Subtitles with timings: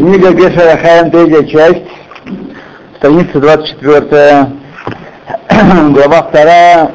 [0.00, 1.84] Книга Гешарахаем, третья часть,
[2.96, 4.46] страница 24,
[5.92, 6.90] глава 2,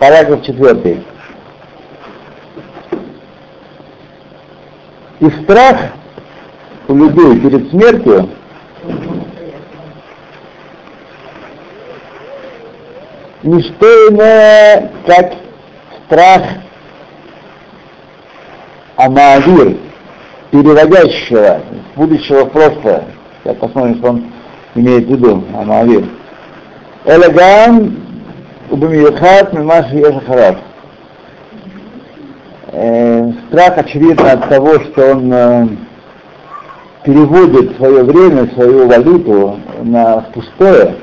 [0.00, 1.04] параграф 4.
[5.20, 5.76] И страх
[6.88, 8.28] у людей перед смертью
[13.44, 15.32] не что иное, как
[16.06, 16.42] страх
[18.96, 19.76] Амаавир,
[20.50, 21.60] переводящего
[21.94, 23.04] с будущего в прошлое.
[23.44, 24.24] Я посмотрим, что он
[24.74, 26.04] имеет в виду, Амаавир.
[27.04, 27.96] Элеган
[28.70, 30.58] Убамиюхат Мимаши Ешахарат.
[33.48, 35.66] Страх, очевидно, от того, что он э,
[37.04, 40.96] переводит свое время, свою валюту на пустое,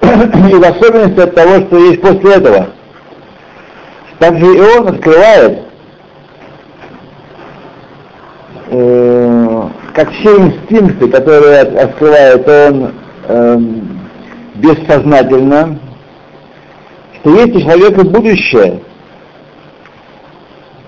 [0.00, 2.68] и в особенности от того, что есть после этого.
[4.18, 5.67] Также и он открывает,
[8.70, 12.92] э, как все инстинкты, которые открывает он
[13.28, 13.58] э,
[14.54, 15.78] бессознательно,
[17.14, 18.80] что есть у человека будущее,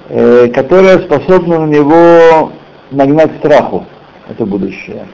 [0.09, 2.53] э, которое способно на него
[2.91, 3.87] нагнать страху,
[4.29, 5.07] это будущее.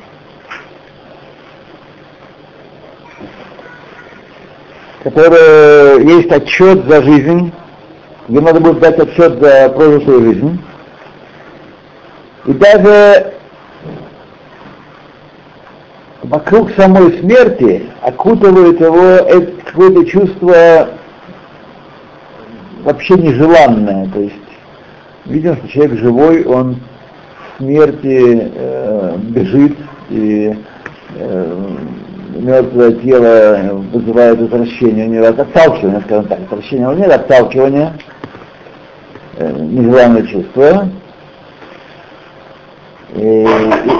[5.07, 7.53] которое есть отчет за жизнь,
[8.29, 10.59] где надо будет дать отчет за прожитую жизнь.
[12.47, 13.33] И даже
[16.23, 20.89] вокруг самой смерти окутывает его какое-то чувство
[22.85, 24.09] вообще нежеланное.
[24.13, 24.35] То есть
[25.25, 26.77] видим, что человек живой, он
[27.59, 29.77] смерти э, бежит
[30.11, 30.57] и
[31.17, 31.77] э,
[32.37, 37.93] мертвое тело вызывает отвращение, у него отталкивание, скажем так, отвращение, нет отталкивания,
[39.39, 40.91] э, нежеланное чувство.
[43.15, 43.47] И,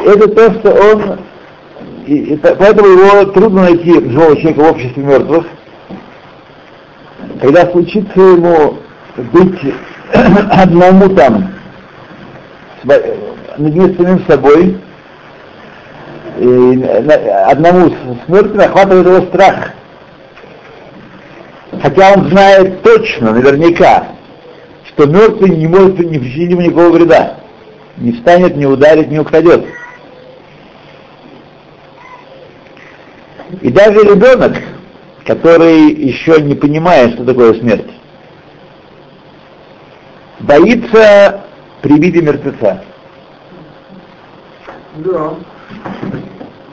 [0.07, 1.19] это то, что он,
[2.07, 5.47] и, и, поэтому его трудно найти живого человека в обществе мертвых.
[7.41, 8.79] Когда случится ему
[9.17, 9.75] быть
[10.51, 11.53] одному там,
[13.59, 14.77] наедине с самим собой,
[16.39, 16.83] и
[17.47, 17.91] одному
[18.27, 19.71] смерть охватывает его страх.
[21.83, 24.09] Хотя он знает точно, наверняка,
[24.89, 27.37] что мертвый не может не причинить ему никакого вреда.
[27.99, 29.65] Не встанет, не ударит, не украдет.
[33.61, 34.57] И даже ребенок,
[35.25, 37.91] который еще не понимает, что такое смерть,
[40.41, 41.45] боится
[41.83, 42.83] при виде мертвеца.
[44.97, 45.35] Да.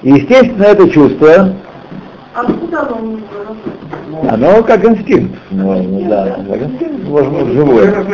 [0.02, 1.56] И, естественно, это чувство,
[2.34, 3.20] Откуда оно
[4.28, 5.38] оно как инстинкт.
[5.52, 8.06] Ну, ну, да, как инстинкт, может быть, живое.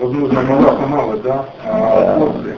[0.00, 1.44] Возможно, мало мало, да?
[1.62, 2.26] А Да.
[2.26, 2.56] после?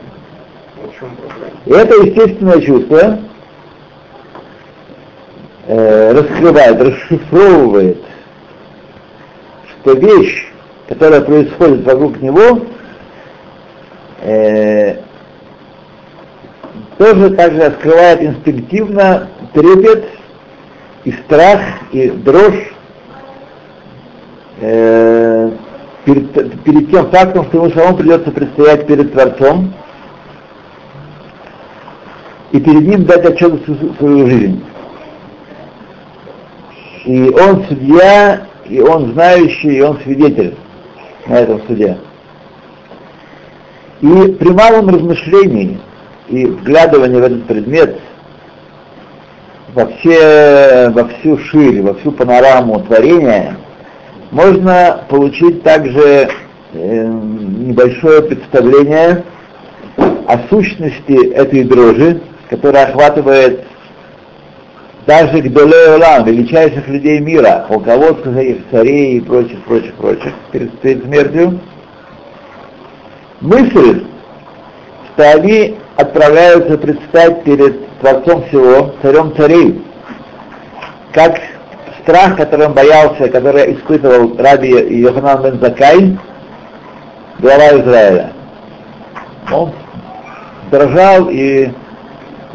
[0.81, 1.51] Вот в чем проблема.
[1.65, 3.19] И это естественное чувство
[5.67, 7.99] э, раскрывает, расшифровывает,
[9.83, 10.53] что вещь,
[10.89, 12.61] которая происходит вокруг него,
[14.21, 14.99] э,
[16.99, 20.05] тоже также раскрывает инстинктивно трепет
[21.03, 21.61] и страх,
[21.91, 22.73] и дрожь
[24.61, 25.51] э,
[26.05, 29.73] перед, перед тем фактом, что ему самому придется предстоять перед Творцом,
[32.53, 34.63] и перед ним дать отчет за свою- жизнь.
[37.05, 40.55] И он судья, и он знающий, и он свидетель
[41.27, 41.99] на этом суде.
[44.01, 45.81] И при малом размышлении
[46.29, 48.01] и вглядывании в этот предмет
[49.75, 53.57] во, все, во всю ширь, во всю панораму творения,
[54.33, 56.31] можно получить также
[56.73, 59.25] э, небольшое представление
[60.27, 63.67] о сущности этой дрожи, которая охватывает
[65.07, 71.05] даже Гдолей Олам, величайших людей мира, полководцев их царей и прочих, прочих, прочих, перед, перед
[71.05, 71.61] смертью,
[73.43, 74.05] мысль,
[75.13, 79.83] что они отправляются предстать перед Творцом всего, царем царей,
[81.13, 81.39] как
[82.03, 86.19] страх, которым боялся, который испытывал Раби Йоханан бен Закай,
[87.39, 88.33] глава Израиля.
[89.53, 89.73] Он
[90.71, 91.71] дрожал и,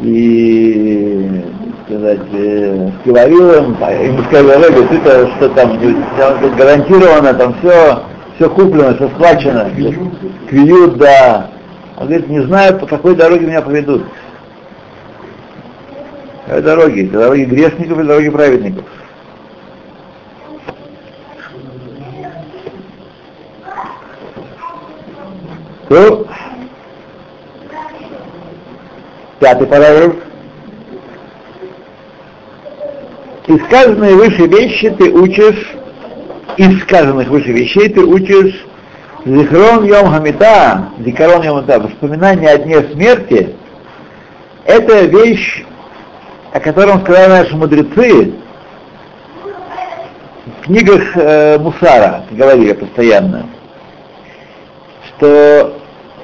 [0.00, 1.42] и
[1.86, 5.78] сказать, э, говорил им, а ему сказали, Рэбби, ты-то что там,
[6.18, 8.02] там гарантированно, там все,
[8.36, 9.70] все куплено, все схвачено.
[10.48, 11.50] Квиют, да.
[11.96, 14.04] Он говорит, не знаю, по какой дороге меня поведут.
[16.46, 17.06] Какой дороги?
[17.06, 18.84] По дороге грешников или дороге праведников?
[25.88, 26.26] То
[29.40, 30.16] Пятый параграф.
[33.46, 35.74] И сказанные выше вещи ты учишь,
[36.56, 38.66] из сказанных выше вещей ты учишь
[39.24, 43.54] Зихрон Йом Хамита, Зикарон Йом Хамита, воспоминание о дне смерти,
[44.64, 45.64] это вещь,
[46.52, 48.34] о котором сказали наши мудрецы
[50.46, 53.46] в книгах э, Мусара, говорили постоянно,
[55.06, 55.77] что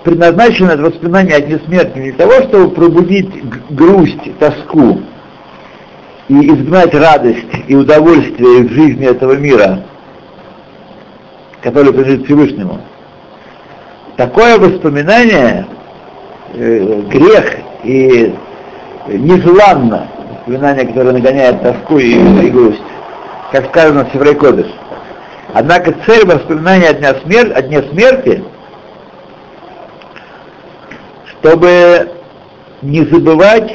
[0.04, 3.30] предназначено это воспоминание о дне смерти для того, чтобы пробудить
[3.70, 5.00] грусть, тоску
[6.28, 9.80] и изгнать радость и удовольствие из жизни этого мира,
[11.62, 12.80] который принадлежит Всевышнему.
[14.16, 15.66] Такое воспоминание,
[16.52, 18.34] э, грех и
[19.08, 22.82] нежеланно, воспоминание, которое нагоняет тоску и, и грусть,
[23.52, 24.66] как сказано в Севрей Кодыш.
[25.54, 27.52] Однако цель воспоминания о дне, смер...
[27.56, 28.44] о дне смерти,
[31.44, 32.08] чтобы
[32.80, 33.70] не забывать,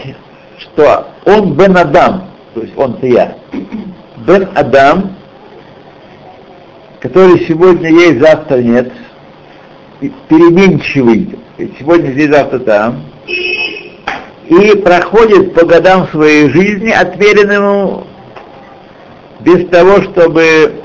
[0.57, 3.37] что он Бен Адам, то есть он-то я,
[4.25, 5.15] Бен Адам,
[6.99, 8.91] который сегодня есть, завтра нет,
[9.99, 11.37] переменчивый,
[11.79, 18.07] сегодня здесь, завтра там, и проходит по годам своей жизни, отмеренному
[19.41, 20.81] без того, чтобы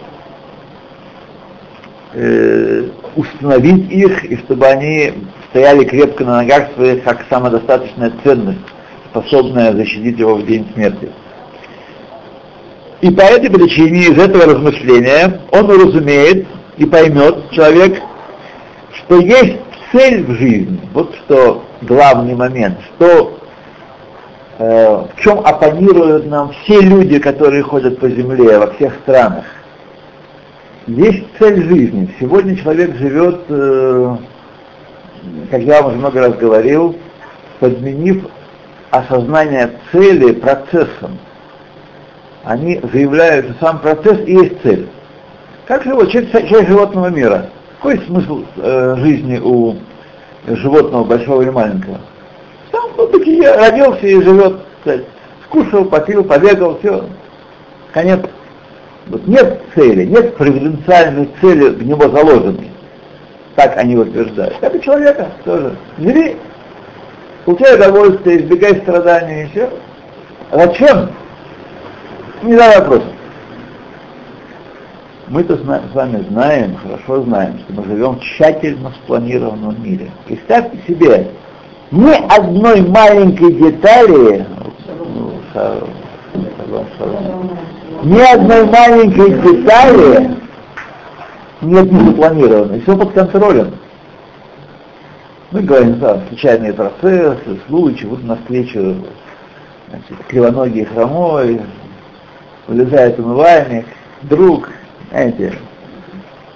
[2.12, 5.14] э, установить их, и чтобы они
[5.55, 8.59] стояли крепко на ногах своих, как самодостаточная ценность,
[9.11, 11.12] способная защитить его в день смерти.
[13.01, 18.03] И по этой причине из этого размышления он уразумеет и поймет человек,
[18.95, 19.59] что есть
[19.93, 23.39] цель в жизни, вот что главный момент, что
[24.59, 29.45] э, в чем оппонируют нам все люди, которые ходят по земле во всех странах.
[30.89, 32.12] Есть цель жизни.
[32.19, 34.17] Сегодня человек живет, э,
[35.50, 36.97] как я вам уже много раз говорил,
[37.61, 38.25] подменив
[38.91, 41.19] осознание цели процессом.
[42.44, 44.88] Они заявляют, что сам процесс и есть цель.
[45.67, 47.49] Как живот, часть, часть животного мира.
[47.76, 49.76] Какой смысл э, жизни у
[50.47, 52.00] животного, большого или маленького?
[52.70, 54.56] Там, ну, бытие, родился и живет,
[55.44, 57.05] скушал, попил, побегал, все.
[57.93, 58.20] Конец.
[59.06, 62.74] Вот нет цели, нет провиденциальной цели в него заложенной.
[63.56, 64.56] Так они утверждают.
[64.61, 65.77] Как и человека тоже.
[65.99, 66.37] Живи,
[67.45, 69.71] получай удовольствие, избегай страданий и все.
[70.51, 71.11] А зачем?
[72.43, 73.09] Не дай вопросов.
[75.29, 80.11] Мы-то с вами знаем, хорошо знаем, что мы живем в тщательно спланированном мире.
[80.27, 81.29] Представьте себе,
[81.91, 84.47] ни одной маленькой детали,
[88.03, 90.44] ни одной маленькой детали
[91.64, 93.75] нет не запланированной, все под контролем.
[95.50, 98.96] Мы говорим, да, случайные процессы, случаи, вот навстречу
[99.88, 101.61] значит, кривоногий хромой,
[102.66, 103.87] вылезает умывальник,
[104.22, 104.70] друг,
[105.11, 105.58] знаете,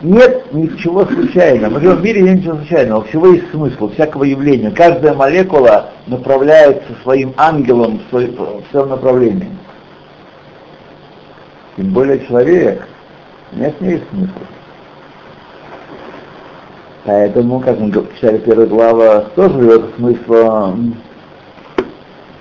[0.00, 1.74] нет ничего случайного.
[1.74, 3.04] Мы живем в мире, нет ничего случайного.
[3.04, 4.70] Всего есть смысл, всякого явления.
[4.70, 9.48] Каждая молекула направляется своим ангелом в, свой, в своем направлении.
[11.76, 12.86] Тем более человек.
[13.52, 14.38] Нет, не есть смысл.
[17.08, 20.94] Поэтому, как мы читали первая глава, тоже живет смыслом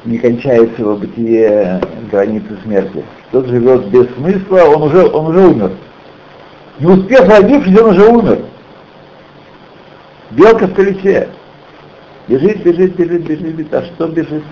[0.03, 1.80] не кончается его бытие
[2.12, 3.01] границы смерти.
[3.32, 5.72] Тот живет без смысла, он уже, он уже умер.
[6.80, 8.39] Не успев родившись, он уже умер.
[10.32, 11.30] Белка в колесе.
[12.27, 13.74] Бежит, бежит, бежит, бежит, бежит.
[13.74, 14.44] А что бежит?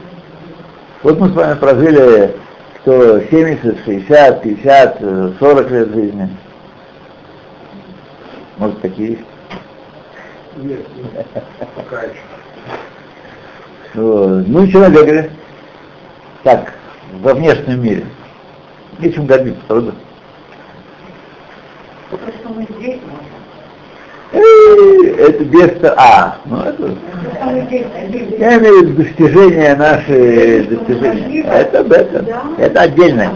[1.03, 2.35] Вот мы с вами прожили
[2.79, 4.99] кто 70, 60, 50,
[5.39, 6.29] 40 лет жизни.
[8.57, 9.34] Может, такие есть?
[10.55, 11.27] Нет, нет,
[11.75, 12.15] пока еще.
[13.95, 15.31] Ну и что набегали?
[16.43, 16.73] Так,
[17.21, 18.05] во внешнем мире.
[18.99, 19.93] Нечем гордиться, правда?
[22.09, 22.99] Просто мы здесь
[24.31, 25.71] Эй, Это без...
[25.97, 26.95] А, ну это...
[28.37, 31.43] Я имею в виду достижения наши достижения.
[31.43, 32.27] Это об этом.
[32.57, 33.31] Это отдельно.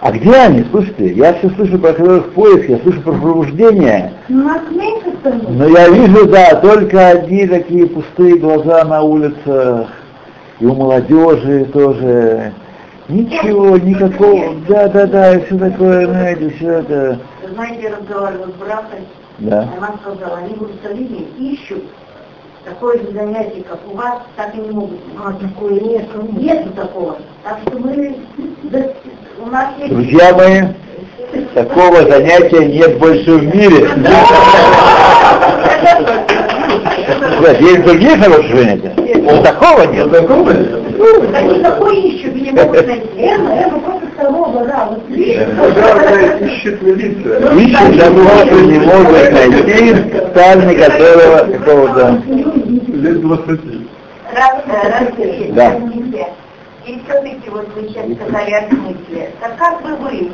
[0.00, 0.64] А где они?
[0.70, 4.12] Слушайте, я все слышу про их поиск, я слышу про пробуждение.
[4.28, 5.50] У нас меньше становится.
[5.50, 9.88] Но я вижу, да, только одни такие пустые глаза на улицах.
[10.60, 12.52] И у молодежи тоже.
[13.08, 17.18] Ничего, никакого, да, да, да, и все такое, знаете, все это.
[17.52, 18.98] Знаете, я разговаривала с братом,
[19.40, 19.68] Да.
[19.76, 21.84] она сказала, они в Иерусалиме ищут
[22.64, 25.00] такое же занятие, как у вас, так и не могут.
[25.22, 27.18] А, такое нет, нету такого.
[27.42, 28.16] Так что мы,
[29.40, 29.92] у нас есть...
[29.92, 30.62] Друзья мои,
[31.54, 33.88] такого занятия нет больше в мире.
[37.60, 38.92] Есть другие хорошие занятия.
[39.22, 40.10] Вот такого нет.
[40.10, 40.50] Такого?
[41.34, 44.03] Они такое ищут, не могут найти.
[44.30, 45.46] Вот видишь?
[45.58, 47.52] Пожалуйста, ищет милиция.
[47.54, 52.22] Ищут того, что не могут найти спальни которого какого-то.
[52.94, 53.60] Лет 20.
[54.34, 55.74] Раз, раз, есть, Да.
[56.86, 59.30] И все-таки вот вы сейчас сказали о смысле.
[59.40, 60.30] Так как бы вы,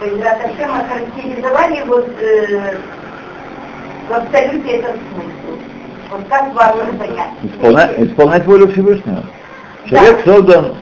[0.00, 2.76] Байзрат Ашем, охарактеризовали вот э,
[4.08, 5.60] в абсолюте этот смысл?
[6.10, 7.30] Вот как вам это понять?
[7.42, 9.24] Исполнять, исполнять волю Всевышнего.
[9.88, 10.74] Человек создан,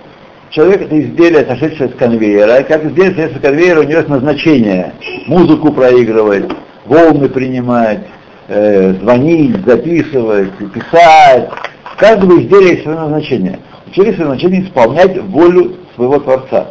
[0.51, 4.09] человек это изделие, сошедшее с конвейера, и как изделие, сошедшее с конвейера, у него есть
[4.09, 4.95] назначение.
[5.27, 6.51] Музыку проигрывать,
[6.87, 8.01] волны принимать,
[8.49, 11.51] э, звонить, записывать, писать.
[11.99, 13.59] Каждого изделия есть свое назначение.
[13.87, 16.69] У человека свое назначение исполнять волю своего Творца.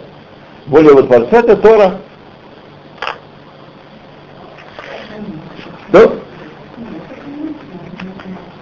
[0.67, 1.99] Воля его Творца это Тора.
[5.91, 6.11] Да?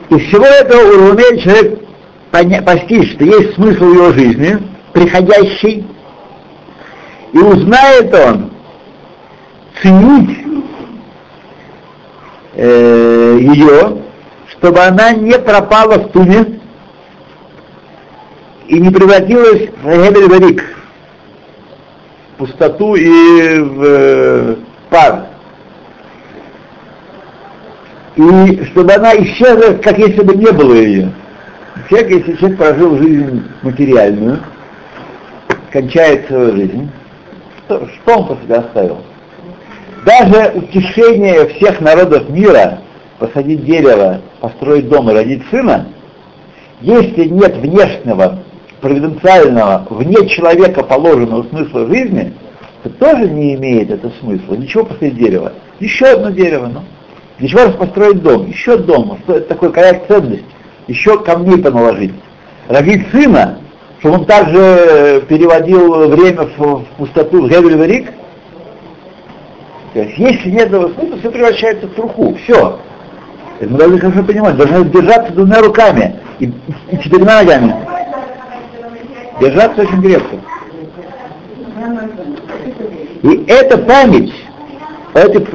[0.10, 1.86] Из всего этого уравняет человек
[2.66, 5.86] постичь, что есть смысл его жизни, приходящий,
[7.34, 8.52] и узнает он
[9.82, 10.38] ценить
[12.54, 13.98] э, ее,
[14.52, 16.62] чтобы она не пропала в туне
[18.68, 20.60] и не превратилась в
[22.34, 24.56] в пустоту и в э,
[24.90, 25.26] пар
[28.16, 31.12] и чтобы она исчезла, как если бы не было ее.
[31.90, 34.40] Человек, если человек прожил жизнь материальную,
[35.76, 36.90] кончает свою жизнь,
[37.66, 38.98] что, он после себя оставил?
[40.06, 42.80] Даже утешение всех народов мира
[43.20, 45.88] посадить дерево, построить дом и родить сына,
[46.80, 48.40] если нет внешнего,
[48.80, 52.34] провиденциального, вне человека положенного смысла жизни,
[52.84, 54.56] то тоже не имеет это смысла.
[54.56, 55.52] Ничего посадить дерево.
[55.82, 56.84] Еще одно дерево, ну.
[57.40, 58.48] Для чего построить дом?
[58.48, 59.18] Еще дом.
[59.24, 59.72] Что это такое?
[59.72, 60.46] Какая ценность?
[60.88, 62.14] Еще камней поналожить.
[62.70, 63.60] Родить сына,
[64.06, 68.14] чтобы он также переводил время в, пустоту, Гевель Варик.
[69.94, 72.38] То есть, если нет этого смысла, все превращается в труху.
[72.44, 72.80] Все.
[73.60, 74.58] Это мы должны хорошо понимать.
[74.58, 76.54] Должны держаться двумя руками и,
[76.92, 77.76] и четырьмя ногами.
[79.42, 80.36] Держаться очень крепко.
[83.24, 84.34] И эта память,
[85.16, 85.48] эти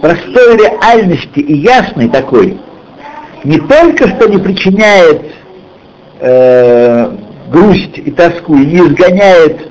[0.00, 2.60] простой реальности и ясной такой,
[3.42, 5.22] не только что не причиняет
[6.26, 7.10] э,
[7.50, 9.70] грусть и тоску, и не изгоняет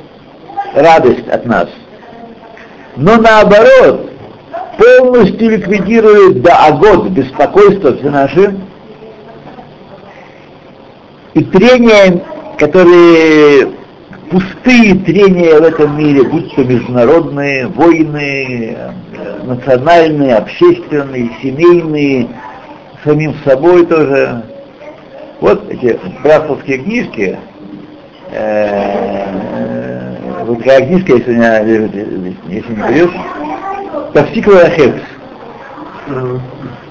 [0.74, 1.68] радость от нас,
[2.96, 4.10] но наоборот,
[4.78, 8.56] полностью ликвидирует да агод, беспокойство все наши,
[11.34, 12.22] и трения,
[12.58, 13.74] которые
[14.32, 18.78] пустые трения в этом мире, будь то международные, войны,
[19.44, 22.30] национальные, общественные, семейные,
[23.04, 24.44] самим собой тоже.
[25.42, 27.38] Вот эти братовские книжки,
[28.32, 30.16] э,
[30.46, 31.94] вот такая книжка, если меня лежит,
[32.48, 33.12] если не берешь,
[34.14, 34.94] Тавсикла Ахец.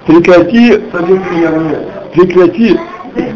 [0.06, 0.76] Прекрати,
[2.12, 2.78] прекрати,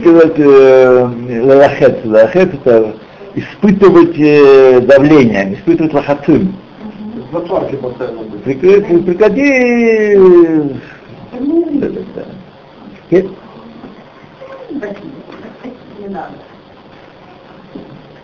[0.01, 1.11] сказать, э,
[1.43, 2.95] лахец, лахец это
[3.35, 6.55] испытывать э, давление, испытывать лохацим.
[7.33, 8.25] Запарки постоянно.
[8.45, 10.17] Прекрати, прекрати
[11.79, 12.25] да, да, да.
[13.11, 13.27] Нет?
[13.27, 13.37] Не надо.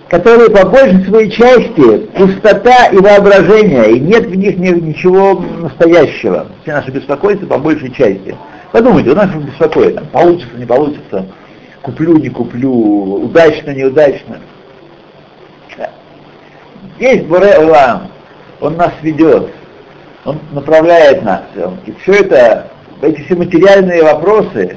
[0.09, 6.47] Которые по большей своей части пустота и воображение, и нет в них ни- ничего настоящего.
[6.63, 8.37] Все наши беспокойства по большей части.
[8.71, 11.27] Подумайте, у нас беспокоит, там, получится, не получится,
[11.83, 14.39] куплю, не куплю, удачно, неудачно.
[16.99, 18.09] Есть Буре Улам,
[18.61, 19.49] он нас ведет,
[20.25, 21.43] он направляет нас.
[21.87, 22.69] И все это,
[23.03, 24.77] эти все материальные вопросы,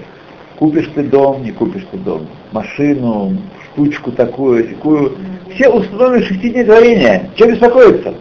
[0.57, 5.17] купишь ты дом, не купишь ты дом, машину, штучку такую, такую,
[5.53, 7.29] все установлены шести дней творения.
[7.35, 8.15] Чем беспокоиться?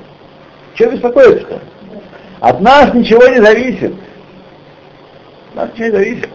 [0.75, 1.61] Чем беспокоиться-то?
[2.41, 3.95] От нас ничего не зависит.
[5.55, 6.29] От нас ничего не зависит.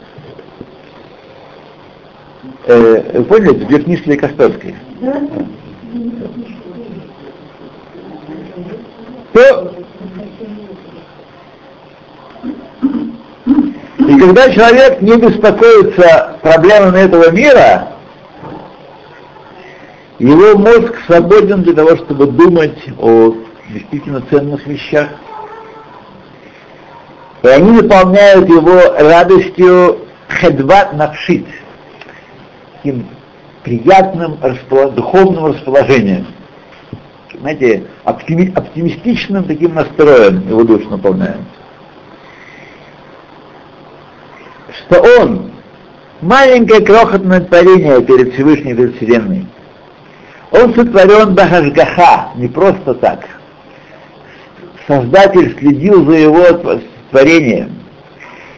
[2.65, 4.75] Э, вы поняли, две книжки Лейкосторской.
[9.33, 9.71] То
[14.07, 17.89] И когда человек не беспокоится проблемами этого мира,
[20.17, 23.35] его мозг свободен для того, чтобы думать о
[23.69, 25.09] действительно ценных вещах.
[27.43, 31.45] И они наполняют его радостью хедват навшит,
[32.77, 33.07] таким
[33.63, 36.27] приятным располо- духовным расположением.
[37.39, 41.41] Знаете, оптими- оптимистичным таким настроем его душу наполняют.
[44.91, 45.51] Что он
[46.21, 49.47] маленькое крохотное творение перед Всевышней перед Вселенной.
[50.51, 53.25] Он сотворен Бахашгаха, не просто так.
[54.87, 56.43] Создатель следил за его
[57.09, 57.71] творением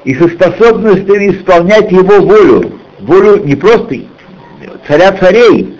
[0.03, 3.97] и со способностью исполнять его волю, волю не просто
[4.87, 5.77] царя царей,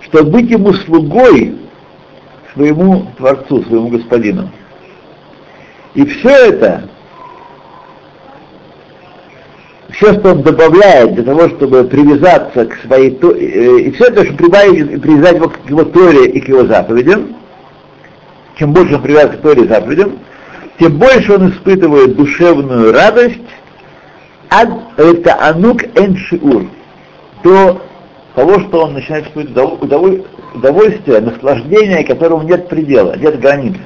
[0.00, 1.56] чтобы быть ему слугой
[2.54, 4.50] своему Творцу, своему Господину.
[5.94, 6.88] И все это,
[9.96, 14.38] все, что он добавляет для того, чтобы привязаться к своей, э, и все это, чтобы
[14.38, 17.36] прибавить, привязать его к его Торе и к его заповедям,
[18.56, 20.18] чем больше он привязан к Торе и заповедям,
[20.78, 23.40] тем больше он испытывает душевную радость
[24.96, 26.66] это анук эншиур,
[27.42, 27.82] до
[28.34, 29.82] того, что он начинает испытывать
[30.54, 33.80] удовольствие, наслаждение, которому нет предела, нет границы.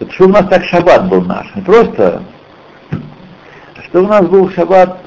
[0.00, 2.22] Это что у нас так шаббат был наш, не просто,
[3.94, 4.98] что у нас был шаббат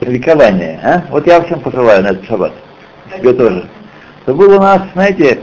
[0.00, 1.04] ликование, а?
[1.08, 2.52] Вот я всем пожелаю на этот шаббат,
[3.16, 3.64] тебе тоже.
[4.22, 5.38] Это было у нас, знаете,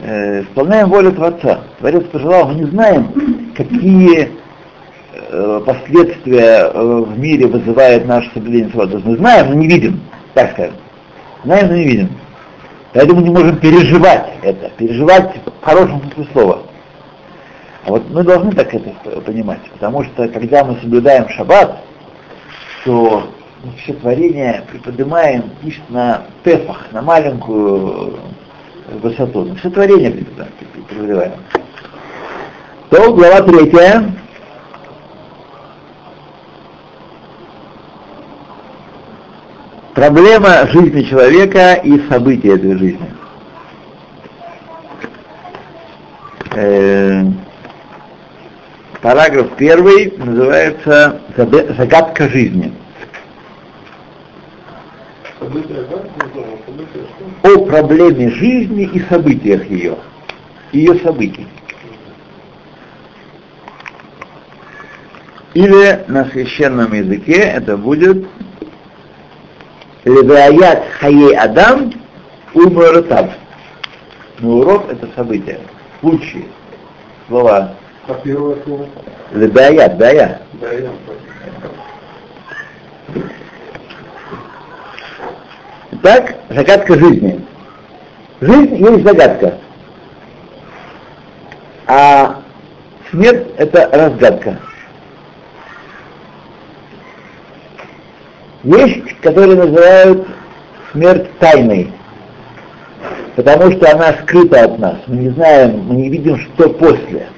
[0.00, 1.60] э, исполняем волю Творца.
[1.78, 4.32] Творец пожелал, мы не знаем, какие
[5.12, 9.00] э, последствия э, в мире вызывает наше соблюдение свободы.
[9.04, 10.00] Мы знаем, но не видим,
[10.34, 10.74] так скажем.
[11.44, 12.08] Знаем, но не видим.
[12.94, 16.62] Поэтому не можем переживать это, переживать в хорошем смысле слова.
[17.84, 18.90] А вот мы должны так это
[19.20, 21.78] понимать, потому что когда мы соблюдаем шаббат,
[22.84, 23.28] то
[23.64, 28.18] мы все творение приподнимаем лишь на тефах, на маленькую
[29.00, 29.44] высоту.
[29.44, 31.32] Мы все творение приподнимаем.
[32.90, 34.12] То глава третья.
[39.94, 43.08] Проблема жизни человека и события этой жизни.
[49.02, 52.72] Параграф первый называется «Загадка жизни».
[57.42, 59.96] О проблеме жизни и событиях ее,
[60.70, 61.48] ее событий.
[65.54, 68.24] Или на священном языке это будет
[70.04, 71.92] Леваят Хае Адам
[72.54, 73.32] Умаратав.
[74.38, 75.58] Но урок это событие,
[76.00, 76.46] случаи,
[77.26, 77.74] слова.
[78.08, 78.86] А первое слово?
[79.32, 80.40] Леваят, дая.
[80.54, 80.90] Дая.
[86.02, 87.44] Так, загадка жизни.
[88.40, 89.54] Жизнь есть загадка.
[91.86, 92.42] А
[93.10, 94.58] смерть это разгадка.
[98.64, 100.26] Есть, которые называют
[100.92, 101.92] смерть тайной,
[103.36, 104.96] потому что она скрыта от нас.
[105.06, 107.28] Мы не знаем, мы не видим, что после.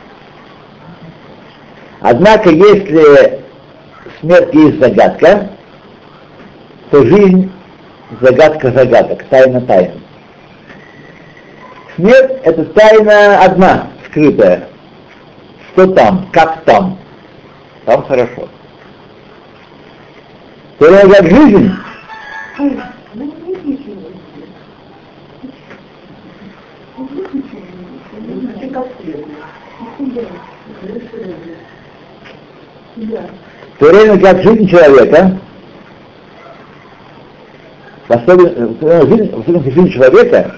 [2.07, 3.40] Однако, если
[4.21, 5.49] смерть есть загадка,
[6.90, 7.51] то жизнь
[8.21, 9.93] загадка загадок, тайна тайн.
[11.97, 14.69] Смерть— это тайна одна, скрытая.
[15.73, 16.99] Что там, как там?
[17.87, 18.51] Там хорошо.
[20.77, 21.73] Второе как жизнь.
[32.95, 35.38] В то время как жизнь человека,
[38.08, 40.56] в особенности жизнь, в особенности жизнь человека,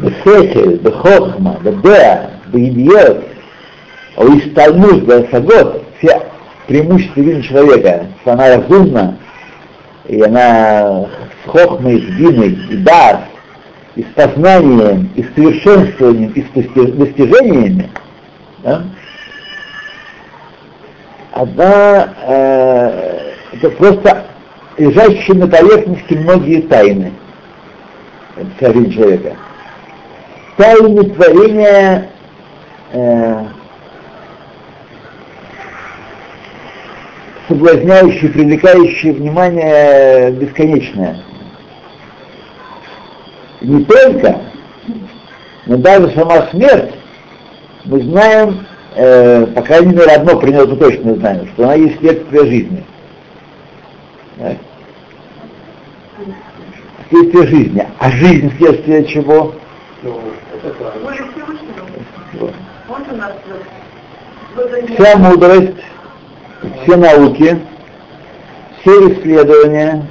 [0.00, 2.16] בשכל, בחוכמה, בדעה,
[2.50, 3.16] בידיעות,
[4.16, 6.22] או השתלמות, בהשגות, все
[6.66, 9.18] преимущества жизни человека, что она разумна,
[10.06, 11.06] и она
[11.44, 13.20] с хохмой, с диной, и дар,
[13.95, 17.89] и с познанием, и с совершенствованием, и с достижениями,
[18.63, 18.83] да?
[21.31, 24.25] одна, э, это просто
[24.77, 27.13] лежащие на поверхности многие тайны
[28.59, 29.35] жизнь человека.
[30.57, 32.09] Тайны творения
[32.91, 33.45] э,
[37.47, 41.17] соблазняющие, привлекающие внимание бесконечное.
[43.65, 44.41] Не только,
[45.65, 46.93] но даже сама смерть,
[47.85, 48.63] мы знаем,
[48.95, 52.83] э, по крайней мере, одно нее точно знаем, что она есть следствие жизни.
[54.37, 54.57] Так?
[57.09, 57.87] Следствие жизни.
[57.97, 59.55] А жизнь следствие чего?
[64.95, 65.83] Вся мудрость,
[66.83, 67.59] все науки,
[68.81, 70.05] все исследования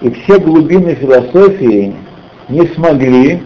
[0.00, 1.94] и все глубины философии
[2.48, 3.42] не смогли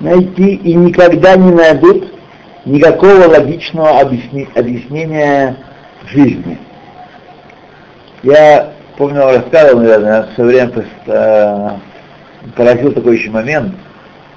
[0.00, 2.12] найти и никогда не найдут
[2.64, 5.56] никакого логичного объяснения
[6.06, 6.58] жизни.
[8.22, 11.70] Я помню, рассказывал, наверное, в свое время э,
[12.56, 13.74] поразил такой еще момент.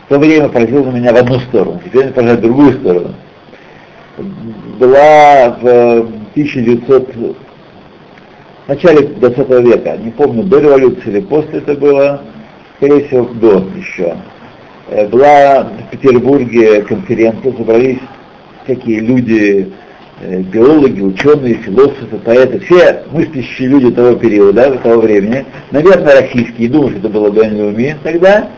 [0.06, 3.16] В то время поразил на меня в одну сторону, теперь поражает в другую сторону.
[4.78, 6.00] Была в
[6.36, 12.22] 1900 в начале 20 века, не помню, до революции или после это было,
[12.82, 14.18] скорее всего, до еще.
[14.90, 18.00] Э, Была в Петербурге конференция, собрались
[18.64, 19.72] всякие люди,
[20.22, 26.90] э, биологи, ученые, философы, поэты, все мыслящие люди того периода, того времени, наверное, российские, думаю,
[26.90, 28.50] что это было до Ньюми тогда.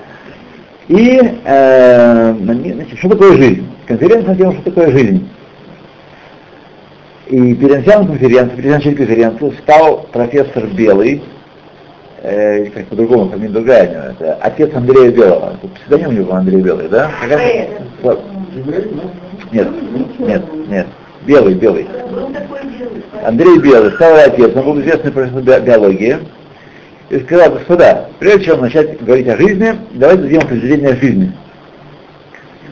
[0.88, 3.68] И э, значит, что такое жизнь?
[3.88, 5.28] Конференция на тему, что такое жизнь.
[7.28, 11.22] И перед началом конференции, перед началом конференции встал профессор Белый,
[12.24, 15.54] э, как по-другому, фамилия другая, у него, это отец Андрея Белого.
[15.62, 17.12] Это Псевдоним у него Андрей Белый, да?
[19.52, 19.68] Нет,
[20.20, 20.88] нет, нет.
[21.26, 21.88] Белый, белый.
[23.24, 26.18] Андрей Белый, старый отец, он был известный профессор би- биологии,
[27.10, 31.32] и сказал, господа, прежде чем начать говорить о жизни, давайте дадим определение жизни.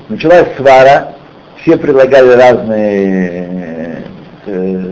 [0.09, 1.13] Началась свара,
[1.61, 4.03] все предлагали разные
[4.47, 4.90] э,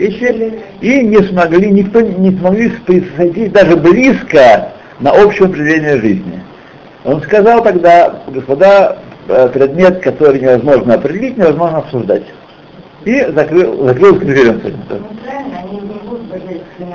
[0.00, 6.40] вещи, и не смогли, никто не смогли присоединить даже близко на общее определение жизни.
[7.04, 12.24] Он сказал тогда, господа, э, предмет, который невозможно определить, невозможно обсуждать.
[13.04, 14.74] И закрыл, закрыл конференцию.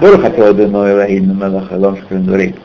[0.01, 2.55] Атah Adonai Eloheinu melech haolam shekrim dvorим.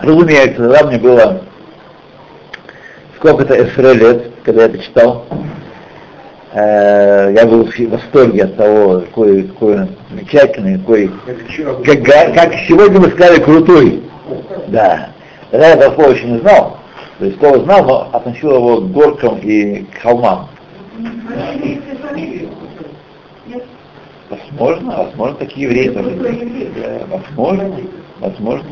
[0.00, 1.42] Разумеется, тогда мне было
[3.16, 5.26] сколько-то эсре лет, когда я это читал.
[6.52, 11.10] Э, Я был в восторге от того, какой, какой он замечательный, какой,
[11.84, 14.02] как, как сегодня мы сказали, крутой.
[14.68, 15.10] Да.
[15.50, 16.78] Тогда я слова еще не знал.
[17.18, 20.48] То есть слово знал, но относил его к горкам и к холмам.
[24.28, 26.16] Возможно, возможно, такие евреи тоже.
[27.10, 27.76] Возможно,
[28.20, 28.68] возможно.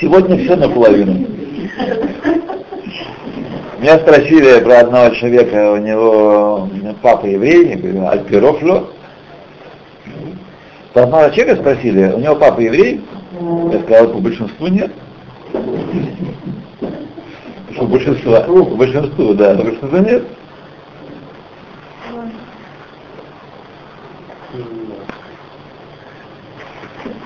[0.00, 1.26] Сегодня все наполовину.
[3.78, 6.68] Меня спросили про одного человека, у него
[7.02, 8.90] папа еврей, я говорю, Альпирофло.
[10.92, 13.02] Про одного человека спросили, у него папа еврей?
[13.72, 14.92] Я сказал, по большинству нет.
[17.76, 20.24] По большинству, по большинству, да, по большинству нет.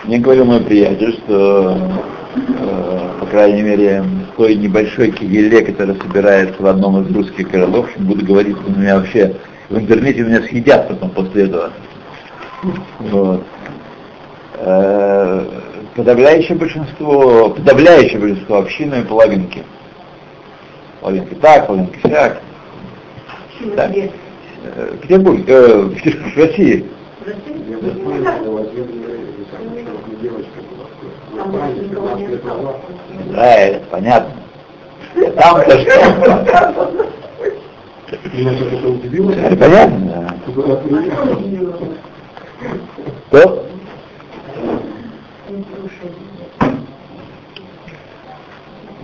[0.05, 1.79] Мне говорил мой приятель, что,
[2.35, 4.03] э, по крайней мере,
[4.41, 8.97] в той небольшой кигеле, которая собирается в одном из русских городов, буду говорить, что меня
[8.97, 9.37] вообще
[9.69, 11.71] в интернете меня съедят потом после этого.
[13.01, 13.45] Вот.
[14.55, 15.45] Э,
[15.95, 19.63] подавляющее большинство, подавляющее большинство общины половинки.
[21.03, 22.41] Половинки так, половинки сяк.
[23.77, 23.93] Так.
[23.95, 24.09] Э,
[24.95, 26.87] В Петербурге, э, в Петербурге, в России.
[27.69, 29.19] Я бы слышал, один э,
[29.53, 30.61] самая широкая девочка
[31.45, 31.67] была.
[31.67, 32.77] В Испании 15 лет назад.
[33.33, 34.35] Да, это понятно.
[35.13, 35.31] Что?
[38.11, 39.31] Это удивило.
[39.33, 40.35] Это понятно, да.
[43.29, 43.67] Что?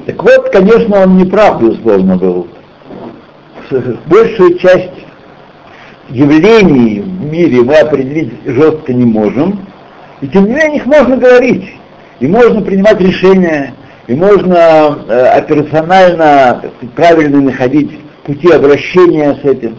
[0.06, 2.46] Так вот, конечно, он неправ, безусловно, был.
[4.06, 4.92] Большую часть
[6.08, 9.66] явлений в мире мы определить жестко не можем,
[10.20, 11.76] и тем не менее их можно говорить,
[12.20, 13.74] и можно принимать решения,
[14.06, 16.62] и можно э, операционально
[16.94, 17.90] правильно находить
[18.24, 19.76] пути обращения с этим.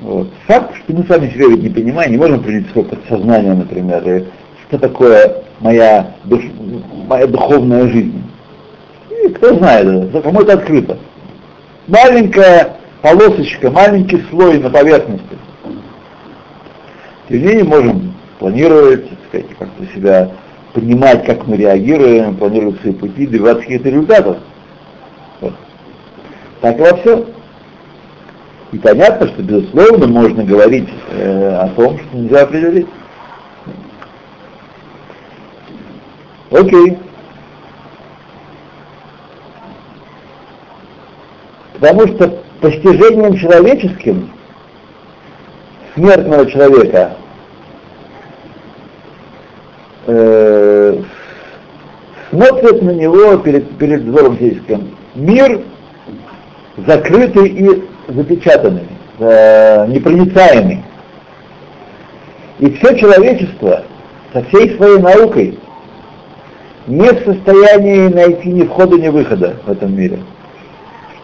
[0.00, 0.28] Вот.
[0.46, 4.24] Факт, что мы сами себя ведь не понимаем, не можем принять свое подсознание, например, и
[4.66, 6.42] что такое моя, душ,
[7.06, 8.22] моя духовная жизнь.
[9.24, 10.98] И кто знает, это, кому это открыто.
[11.86, 15.38] Маленькая полосочка, маленький слой на поверхности.
[17.28, 20.30] Тем не менее можем планировать, так сказать, как-то себя
[20.72, 24.38] понимать, как мы реагируем, планировать свои пути, добиваться каких-то результатов.
[25.40, 25.54] Вот.
[26.60, 27.26] Так и во всем.
[28.72, 32.86] И понятно, что, безусловно, можно говорить э, о том, что нельзя определить.
[36.50, 36.98] Окей.
[41.74, 44.30] Потому что постижением человеческим
[45.94, 47.16] смертного человека
[50.06, 51.02] э,
[52.30, 55.60] смотрит на него перед, перед взором физическим мир
[56.86, 58.86] закрытый и запечатанный,
[59.18, 60.82] э, непроницаемый.
[62.58, 63.84] И все человечество
[64.32, 65.58] со всей своей наукой
[66.86, 70.18] не в состоянии найти ни входа, ни выхода в этом мире.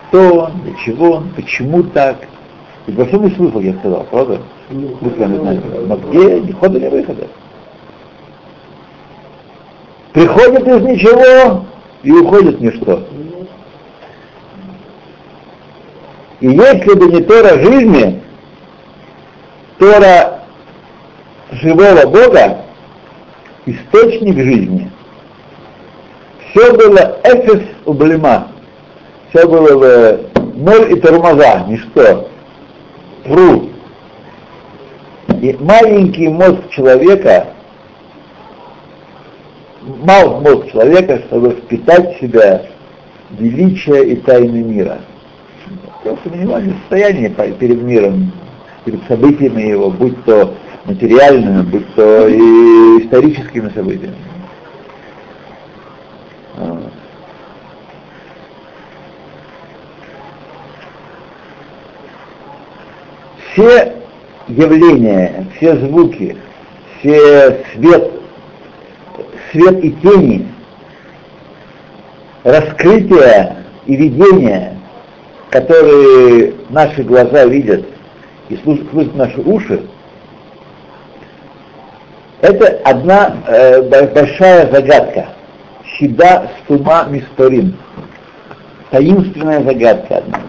[0.08, 2.16] Что он, для чего он, почему так.
[2.86, 4.40] И большой смысл, я сказал, правда?
[4.68, 5.62] Смысла не знаю.
[5.86, 7.26] Но где ни входа, ни выхода.
[10.28, 11.64] Приходит из ничего
[12.02, 13.02] и уходит в ничто.
[16.40, 18.22] И если бы не Тора жизни,
[19.78, 20.40] Тора
[21.52, 22.58] живого Бога,
[23.64, 24.90] источник жизни,
[26.50, 28.48] все было эфес ублема,
[29.30, 32.28] все было в ноль и тормоза, ничто,
[33.24, 33.70] труд.
[35.40, 37.48] И маленький мозг человека,
[39.88, 42.62] мал мозг человека, чтобы впитать в себя
[43.30, 44.98] величие и тайны мира.
[46.02, 48.32] Просто минимальное состояние перед миром,
[48.84, 54.16] перед событиями его, будь то материальными, будь то и историческими событиями.
[63.52, 63.96] Все
[64.46, 66.36] явления, все звуки,
[67.00, 68.12] все свет,
[69.50, 70.48] свет и тени,
[72.44, 73.56] раскрытие
[73.86, 74.76] и видение,
[75.50, 77.86] которые наши глаза видят
[78.48, 79.82] и слышат наши уши,
[82.40, 85.28] это одна э, большая загадка.
[85.84, 87.76] Щида стума мисторим.
[88.90, 90.40] Таинственная загадка одна.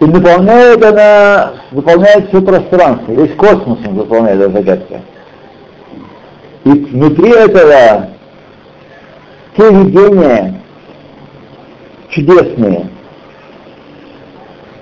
[0.00, 5.00] И наполняет она, выполняет все пространство, весь космос он заполняет эта загадка.
[6.64, 8.10] И внутри этого
[9.56, 10.60] те видения
[12.10, 12.88] чудесные,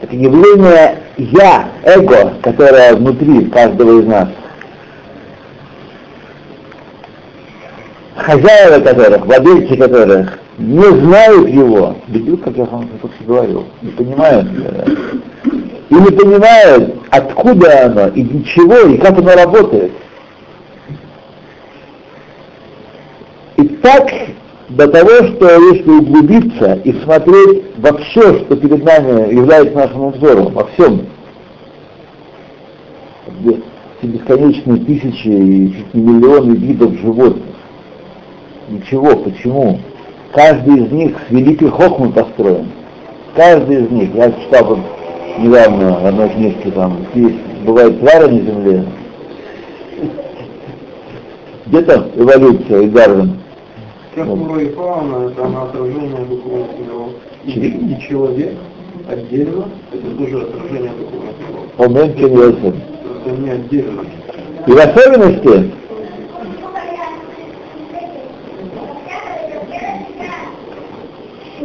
[0.03, 4.29] это явление «я», эго, которое внутри каждого из нас,
[8.17, 14.49] хозяева которых, владельцы которых не знают его, бедют, как я вам только говорил, не понимают,
[15.89, 19.93] и не понимают, откуда оно, и для чего, и как оно работает.
[23.57, 24.11] И так
[24.69, 30.53] до того, что если углубиться и смотреть во все, что перед нами является нашим взором,
[30.53, 31.07] во всем,
[33.41, 33.61] где
[34.03, 37.55] бесконечные тысячи и чуть не миллионы видов животных,
[38.69, 39.81] ничего, почему?
[40.33, 42.69] Каждый из них с великой хохмой построен.
[43.35, 44.79] Каждый из них, я читал
[45.39, 48.85] недавно в одной книжке, там, есть, бывает твари на Земле.
[51.67, 53.39] Где там эволюция и Дарвин?
[54.15, 57.11] Как флора и фауна, это на отражение духовного
[57.45, 58.55] и, человек
[59.09, 61.67] отдельно, это тоже отражение духовного.
[61.79, 62.75] Момент Йосеф.
[63.25, 64.03] Это не отдельно.
[64.67, 65.71] И в особенности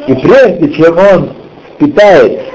[0.07, 1.29] И прежде чем он
[1.75, 2.50] впитает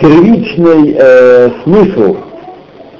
[0.00, 2.16] первичный э, смысл,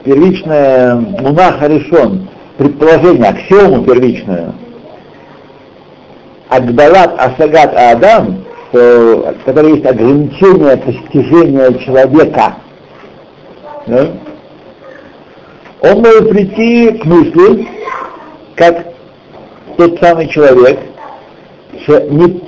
[0.04, 4.54] первичное мунаха решен, предположение, аксиому первичную,
[6.48, 12.57] Агдалат Асагат Адам, что, в которой есть ограничение постижения человека,
[13.87, 14.09] да?
[15.80, 17.68] он может прийти к мысли,
[18.54, 18.87] как
[19.76, 20.78] тот самый человек,
[21.83, 22.40] что не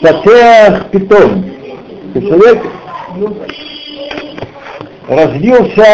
[0.91, 1.45] питом,
[2.15, 2.63] человек
[5.07, 5.85] Конечно,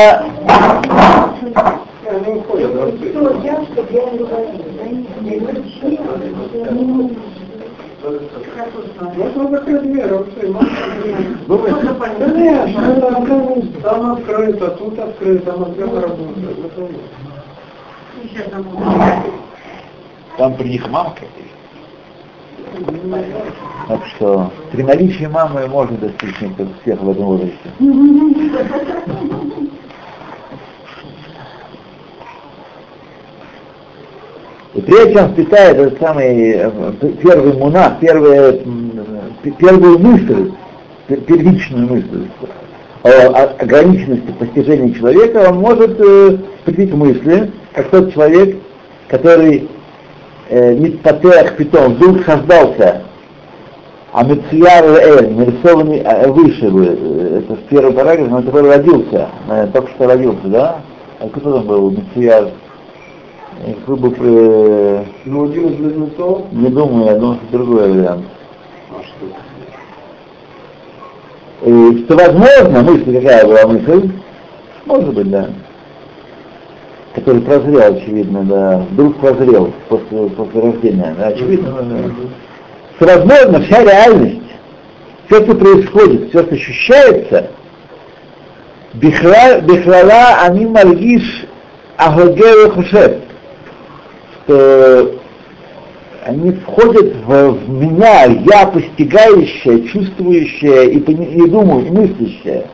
[13.82, 16.56] там открыто, тут открыто, мозга работает.
[20.38, 21.61] Там при них мамка есть.
[23.88, 26.36] Так что при наличии мамы можно достичь
[26.82, 27.56] всех в этом возрасте.
[34.74, 36.70] И прежде чем впитает этот самый э,
[37.22, 38.62] первый муна, первый,
[39.58, 40.52] первую мысль,
[41.08, 42.26] первичную мысль
[43.02, 43.08] о
[43.58, 46.38] ограниченности постижения человека, он может э,
[46.94, 48.56] мысли, как тот человек,
[49.08, 49.68] который
[50.52, 53.02] э, Митпатеах Питон вдруг создался,
[54.12, 59.28] а Мецияр Эль, нарисованный э, выше, э, это в первый параграф, но теперь родился,
[59.72, 60.80] только что родился, да?
[61.20, 62.50] А кто там был, Мецияр?
[63.84, 68.24] Кто бы, э, Ну, один из близнецов, не думаю, я думаю, что другой вариант.
[68.90, 69.26] а что?
[71.70, 74.10] И что возможно, мысль какая была мысль?
[74.84, 75.48] Может быть, да.
[77.14, 81.82] Который прозрел, очевидно, да, вдруг прозрел после, после рождения, да, очевидно,
[82.98, 83.06] да.
[83.06, 84.40] возможно, вся реальность,
[85.26, 87.50] все, что происходит, все, что ощущается,
[88.94, 91.46] Бихлала они маргиш
[91.96, 93.12] агогеру хушев,
[94.44, 95.14] что
[96.24, 102.66] они входят в, в меня, я постигающая, чувствующая и, и думаю, и мыслящая.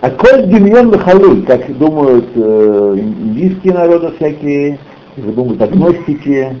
[0.00, 4.78] А коль демьон халуль, как думают э, индийские народы всякие,
[5.16, 6.56] как думают агностики,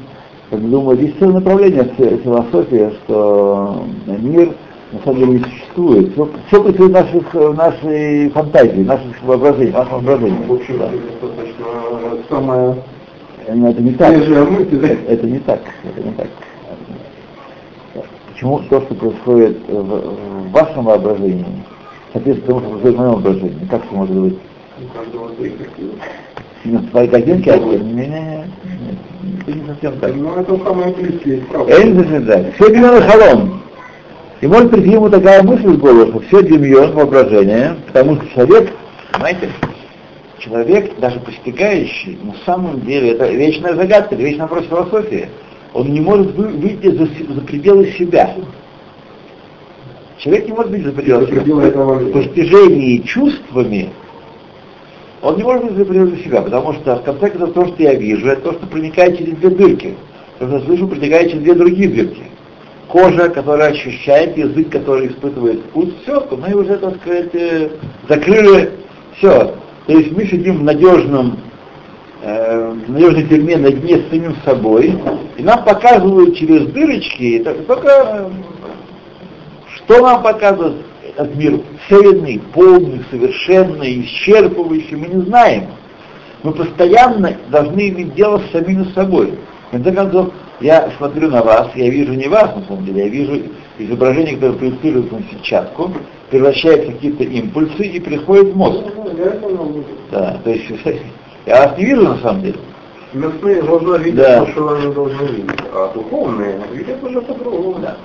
[0.50, 4.54] как думают, есть целое направление в философии, что мир
[4.92, 6.12] на самом деле не существует.
[6.12, 10.46] Все, все происходит в наших, нашей фантазии, наших воображениях, в нашем воображении.
[10.46, 10.88] В общем, да.
[10.88, 11.66] достаточно
[12.28, 12.74] самое
[13.54, 14.14] но это не так.
[14.14, 15.60] Это не так.
[15.84, 16.28] Это не так.
[18.32, 21.44] Почему то, что происходит в вашем воображении,
[22.12, 23.68] соответствует тому, что происходит в моем воображении?
[23.70, 24.38] Как это может быть?
[26.64, 28.44] Ну, свои картинки, а не, не, не,
[29.40, 30.14] это не совсем так.
[30.14, 31.72] Ну, это самое близкое, правда.
[31.72, 32.54] Это не совсем так.
[32.54, 33.62] Все демьон халом.
[34.40, 38.72] И может прийти ему такая мысль в голову, что все демьон, воображение, потому что человек,
[39.12, 39.50] понимаете,
[40.38, 45.28] человек, даже постигающий, на самом деле, это вечная загадка, это вечный вопрос философии,
[45.74, 48.34] он не может выйти за, за пределы себя.
[50.18, 51.40] Человек не может быть за пределы себя.
[51.42, 53.90] В постижении чувствами
[55.22, 57.94] он не может быть за пределы себя, потому что в конце концов то, что я
[57.94, 59.94] вижу, это то, что проникает через две дырки.
[60.38, 62.22] То, что я слышу, проникает через две другие дырки.
[62.88, 67.68] Кожа, которая ощущает, язык, который испытывает вкус, все, мы уже, так сказать, э,
[68.08, 68.70] закрыли
[69.16, 69.54] все.
[69.86, 71.38] То есть мы сидим в надежном,
[72.22, 74.98] э, надежной тюрьме на дне с самим собой,
[75.36, 78.30] и нам показывают через дырочки, только
[79.88, 85.68] что нам показывает этот мир цельный, полный, совершенный, исчерпывающий, мы не знаем.
[86.42, 89.32] Мы постоянно должны иметь дело с самим собой.
[89.68, 93.08] В конце концов, я смотрю на вас, я вижу не вас, на самом деле, я
[93.08, 93.42] вижу
[93.78, 95.90] изображение, которое проецируется на сетчатку,
[96.30, 98.84] превращается в какие-то импульсы и приходит в мозг.
[100.10, 100.66] Да, то есть
[101.46, 102.58] я вас не вижу на самом деле.
[103.14, 104.44] Мясные глаза видят да.
[104.44, 107.78] то, что они должны видеть, а духовные видят уже по-другому.
[107.80, 107.96] Да.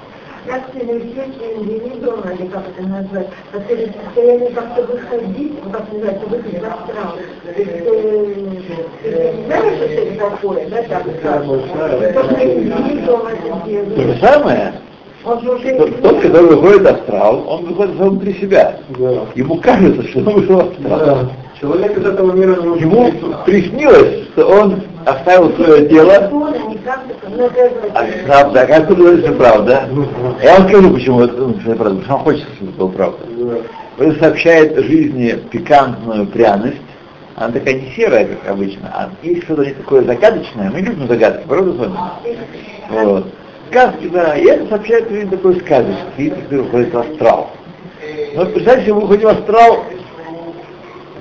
[0.45, 7.17] Как индивидуум, или как это назвать, состояние как-то выходить, ну как называется, выходить в астрал.
[7.43, 7.71] То есть
[9.03, 11.03] ты не знаешь, что это такое, да, так?
[13.95, 14.73] То же самое.
[15.23, 18.79] Тот, который выходит в астрал, он выходит внутри себя.
[18.89, 19.25] Да.
[19.35, 20.99] Ему кажется, что он вышел в астрал.
[20.99, 21.29] Да.
[21.61, 23.11] Человек из этого мира не Ему
[23.45, 26.29] приснилось, что он оставил свое тело.
[26.85, 29.89] А, правда, как ты что правда?
[30.41, 31.77] Я вам скажу, почему это правда.
[31.77, 33.17] Потому что он хочет, чтобы это было правда.
[33.99, 36.81] Он сообщает жизни пикантную пряность,
[37.35, 41.73] она такая не серая, как обычно, а есть что-то такое загадочное, мы любим загадки, правда
[41.73, 41.97] с вами?
[42.89, 43.27] Вот.
[43.69, 47.49] Сказки, да, и это сообщает людям такой сказочный, видите, который выходит в астрал.
[48.35, 49.83] Но представьте, вы выходите в астрал,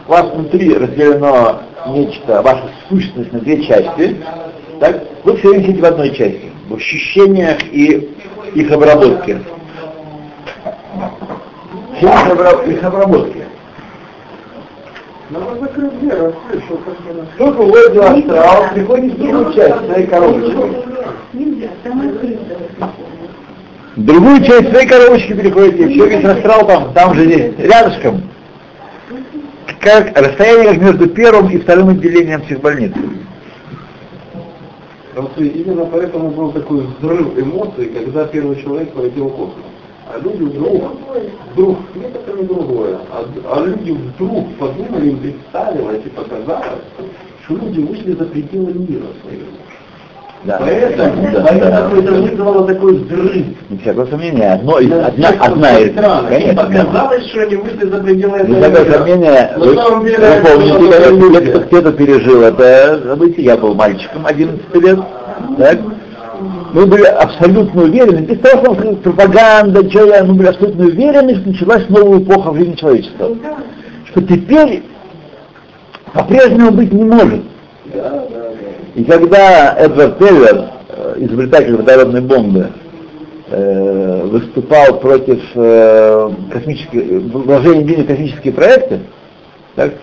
[0.07, 4.17] у вас внутри разделено нечто, ваша сущность на две части,
[4.83, 8.11] так, вы все время сидите в одной части, в ощущениях и
[8.53, 9.41] их обработке.
[11.97, 13.47] Все их, их обработке.
[15.31, 16.19] Надо закрыть дверь,
[17.39, 20.57] Только уходит в астрал, приходит в другую часть своей коробочки.
[23.95, 28.23] Другую часть своей коробочки переходите, все весь астрал там, там же здесь, рядышком.
[29.79, 32.99] Как расстояние как между первым и вторым отделением психбольницы.
[35.15, 39.65] Просто именно поэтому был такой взрыв эмоций, когда первый человек полетел в космос.
[40.09, 40.83] А люди вдруг,
[41.53, 46.83] вдруг, нет, это не другое, а, а люди вдруг подумали, им представилось и показалось,
[47.45, 49.47] что люди вышли за пределы мира своего.
[50.45, 50.59] Да.
[50.59, 51.99] Поэтому, да, поэтому да.
[51.99, 53.47] это вызвало такой взрыв.
[53.71, 54.55] Не всякого сомнения.
[54.55, 55.95] Одно из, да, одна, одна из.
[56.29, 59.53] Конечно, показалось, что они вышли за пределы этого Не всякого сомнения.
[59.57, 59.77] Вы, вы
[60.43, 63.47] помните, когда кто-то пережил это событие.
[63.47, 64.99] Я был мальчиком 11 лет.
[65.59, 65.79] Так?
[66.73, 71.51] Мы были абсолютно уверены, без того, что пропаганда, что я, мы были абсолютно уверены, что
[71.51, 73.29] началась новая эпоха в жизни человечества.
[74.07, 74.83] Что теперь
[76.13, 77.43] по-прежнему быть не может.
[78.95, 82.73] И когда Эдвард Теллер, э, изобретатель водородной бомбы,
[83.49, 89.01] э, выступал против э, космических, вложения денег в космические проекты,
[89.77, 89.95] так,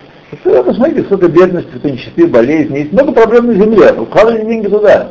[0.44, 5.10] посмотрите, сколько бедности, сколько нищеты, болезней, есть много проблем на Земле, укладывали деньги туда.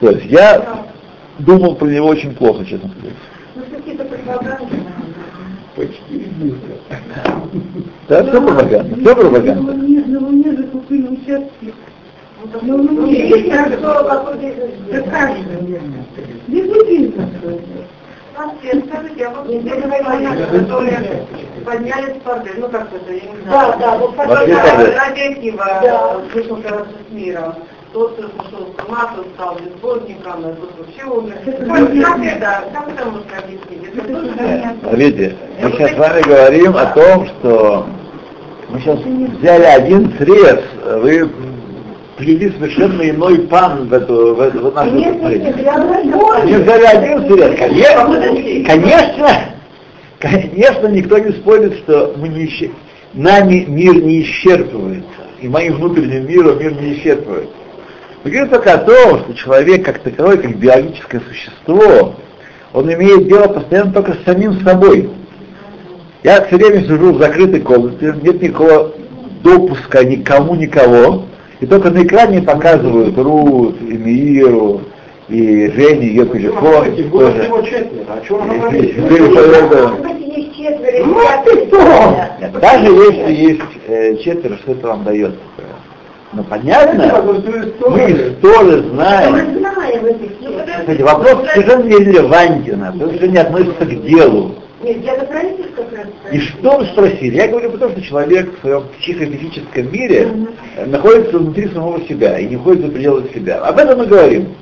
[0.00, 0.84] То есть я
[1.38, 3.14] думал про него очень плохо, честно сказать.
[5.76, 6.26] Почти
[8.08, 9.72] Да, все пропаганда, все пропаганда.
[12.62, 14.68] Ну, ну, не видно, что какой-то...
[14.90, 15.12] Да что.
[18.38, 20.02] Скажите, а вот теперь которые
[21.64, 22.14] подняли с
[22.56, 23.74] ну как это, я не Да, знаю.
[23.80, 24.94] да, вот Вошли в бордель.
[24.96, 26.16] Радиоактива Да.
[26.32, 27.54] вышел короче с мира.
[27.92, 31.36] Тот пошел с ума, тот стал безбожником, а тот вообще умер.
[32.04, 33.82] Как это, как это можно объяснить?
[34.82, 37.86] Смотрите, мы сейчас с вами говорим о том, что
[38.68, 41.28] мы сейчас взяли один срез, вы
[42.18, 45.54] плели совершенно иной пан в эту, в в наше выступление.
[46.44, 47.58] Мы взяли один срез.
[47.58, 49.28] Конечно, конечно,
[50.18, 52.72] конечно, никто не спорит, что мы не исче-
[53.14, 55.04] нами мир не исчерпывается,
[55.40, 57.54] и моим внутренним миром мир не исчерпывается.
[58.24, 62.16] Мы говорим только о том, что человек как таковой, как биологическое существо,
[62.72, 65.08] он имеет дело постоянно только с самим собой.
[66.24, 68.92] Я все время сижу в закрытой комнате, нет никакого
[69.44, 71.27] допуска никому, никого,
[71.60, 74.82] и только на экране показывают Рут, и Миру,
[75.28, 76.50] и Женю, ее.
[76.50, 78.12] В городе всего четверо.
[78.12, 78.96] О чем она говорит?
[81.04, 85.34] Ну, а Даже если есть э, четверо, что это вам дает?
[86.32, 89.64] Ну понятно, мы историю знаем.
[90.80, 94.54] Кстати, вопрос совершенно нерелевантен, потому что не относится к делу.
[94.80, 96.06] Нет, я на правительство как раз.
[96.32, 97.36] И что вы спросили?
[97.36, 100.30] Я говорю потому, что человек в своем психофизическом мире
[100.76, 103.58] э, находится внутри самого себя и не ходит за пределы себя.
[103.60, 104.54] Об этом мы говорим.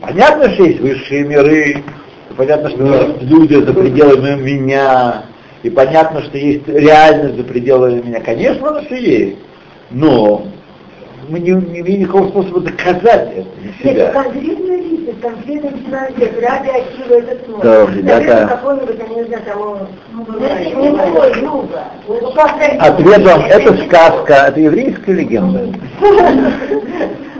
[0.00, 1.82] Понятно, что есть высшие миры,
[2.30, 5.24] и понятно, что есть люди за пределами меня,
[5.64, 8.20] и понятно, что есть реальность за пределами меня.
[8.20, 9.38] Конечно, оно все есть.
[9.90, 10.46] Но
[11.28, 14.12] мы не, не имеем никакого способа доказать это для Нет, себя.
[14.12, 17.62] конкретно лица, конкретный человек, радиоактивы этот смог.
[17.62, 18.46] Да, ребята.
[18.48, 19.78] какой-нибудь, я не знаю, того,
[20.12, 21.84] ну, не такой, Люба.
[22.08, 25.60] Ну, как-то- Ответом, это сказка, это еврейская легенда.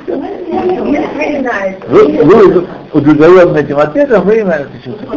[0.09, 1.86] Не вспоминается.
[1.89, 4.47] Вы, вы удовлетворены этим ответом, вы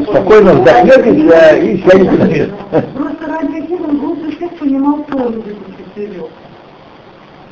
[0.04, 2.56] спокойно вздохнете да, и сядете на место.
[2.96, 6.26] Просто радиоактивным глупый человек понимал полностью этих четырех.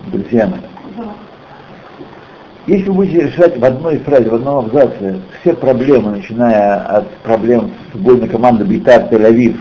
[0.08, 0.60] Друзья мои.
[2.70, 7.72] Если вы будете решать в одной фразе, в одном абзаце все проблемы, начиная от проблем
[7.92, 9.58] футбольной команды Бейтар Тель-Авив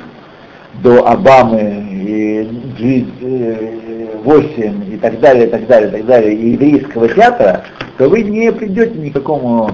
[0.83, 2.43] до Обамы и
[2.79, 7.65] G8 и так далее, и так далее, и так далее, и еврейского театра,
[7.97, 9.71] то вы не придете ни к какому...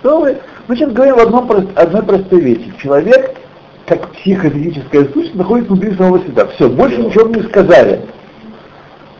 [0.00, 0.38] Что вы?
[0.68, 2.72] Мы сейчас говорим в одном, одной простой вещи.
[2.80, 3.34] Человек,
[3.86, 6.46] как психофизическая сущность, находится внутри самого себя.
[6.54, 8.00] Все, больше ничего не сказали.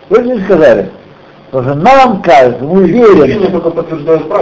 [0.09, 0.91] Больше не сказали.
[1.51, 3.61] Потому что нам кажется, мы уверены,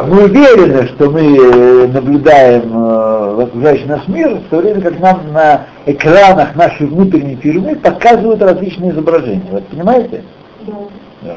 [0.07, 5.33] мы уверены, что мы э, наблюдаем э, окружающий наш мир, в то время как нам
[5.33, 9.45] на экранах нашей внутренней тюрьмы показывают различные изображения.
[9.51, 10.25] Вы понимаете?
[10.63, 11.37] Да.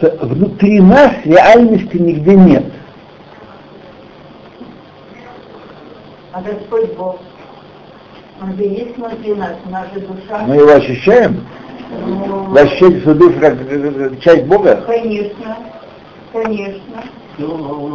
[0.00, 0.10] Да.
[0.22, 2.64] Внутри нас реальности нигде нет.
[6.32, 7.18] А Господь Бог,
[8.42, 10.44] Он же есть внутри нас, наша душа.
[10.46, 11.46] Мы его ощущаем?
[11.90, 12.52] Ну,
[13.02, 14.82] свою душу как э, э, часть Бога?
[14.86, 15.56] Конечно,
[16.32, 17.02] конечно.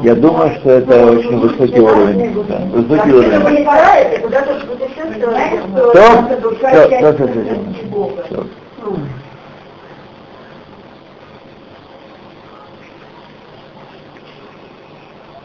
[0.03, 2.45] Я думаю, что это очень высокий уровень.
[2.47, 3.59] да, высокий Вы уровень.
[3.59, 6.39] не пора, куда-то путешествовать, что стоп,
[7.89, 8.23] Бога.
[8.29, 8.47] стоп.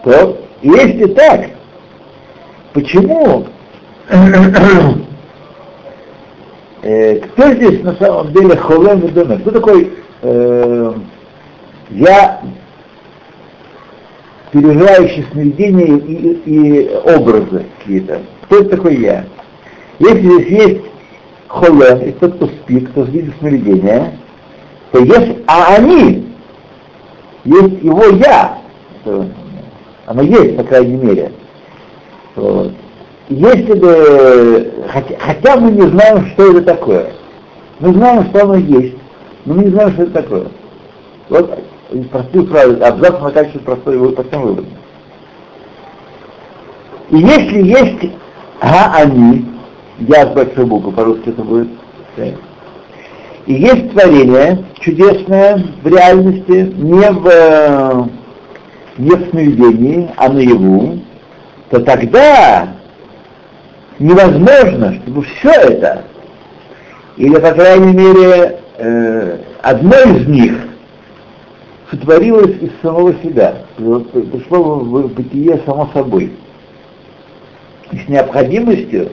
[0.05, 1.51] То, если так,
[2.75, 3.47] почему
[6.87, 9.41] э, кто здесь на самом деле холем и домер?
[9.41, 10.93] Кто такой э,
[11.91, 12.41] я
[14.53, 18.23] переживающий сновидения и, и образы какие-то?
[18.43, 19.25] Кто это такой я?
[19.99, 20.81] Если здесь есть
[21.49, 24.13] холем, и тот, кто спит, кто видит сновидения,
[24.93, 26.29] то есть, а они,
[27.45, 28.59] есть его я,
[30.07, 31.33] оно есть, по крайней мере.
[32.37, 32.73] Вот.
[33.29, 37.13] Если бы, хотя, хотя мы не знаем, что это такое,
[37.81, 38.97] мы знаем, что оно есть,
[39.45, 40.47] но мы не знаем, что это такое.
[41.29, 41.59] Вот
[42.11, 44.67] простую фразу, абзац мы качестве простой, вы- простым выводом.
[47.11, 48.13] И если есть
[48.61, 49.45] а они,
[50.01, 51.69] я с большой буквы, по-русски это будет,
[52.17, 52.27] да.
[53.47, 58.05] и есть творение чудесное в реальности, не в, э,
[58.99, 61.01] не в сновидении, а наяву,
[61.71, 62.76] то тогда
[63.99, 66.05] невозможно, чтобы все это,
[67.17, 70.55] или, по крайней мере, э, одно из них
[71.91, 76.33] сотворилось из самого себя, пришло в бытие само собой.
[77.93, 79.13] И с необходимостью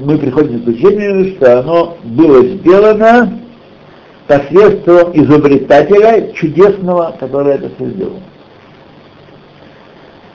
[0.00, 3.38] мы приходим к заключению, что оно было сделано
[4.26, 8.20] посредством изобретателя чудесного, который это все сделал.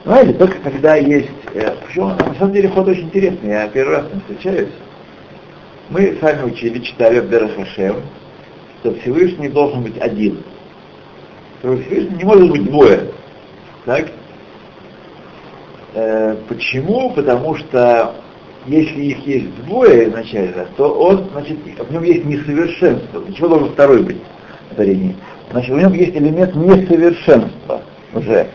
[0.06, 1.32] Знаете, только когда есть...
[1.56, 4.70] Э, причем, на самом деле, ход очень интересный, я первый раз с ним встречаюсь.
[5.90, 7.98] Мы сами учили, читали в Берахашем,
[8.80, 10.44] что Всевышний должен быть один.
[11.60, 13.08] Что Всевышний не может быть двое.
[13.86, 14.06] Так?
[15.96, 17.10] Э, почему?
[17.10, 18.14] Потому что
[18.68, 23.24] если их есть двое изначально, то он, значит, в нем есть несовершенство.
[23.28, 24.18] Ничего должен второй быть
[24.70, 25.16] в творении?
[25.50, 27.82] Значит, в нем есть элемент несовершенства
[28.14, 28.50] уже.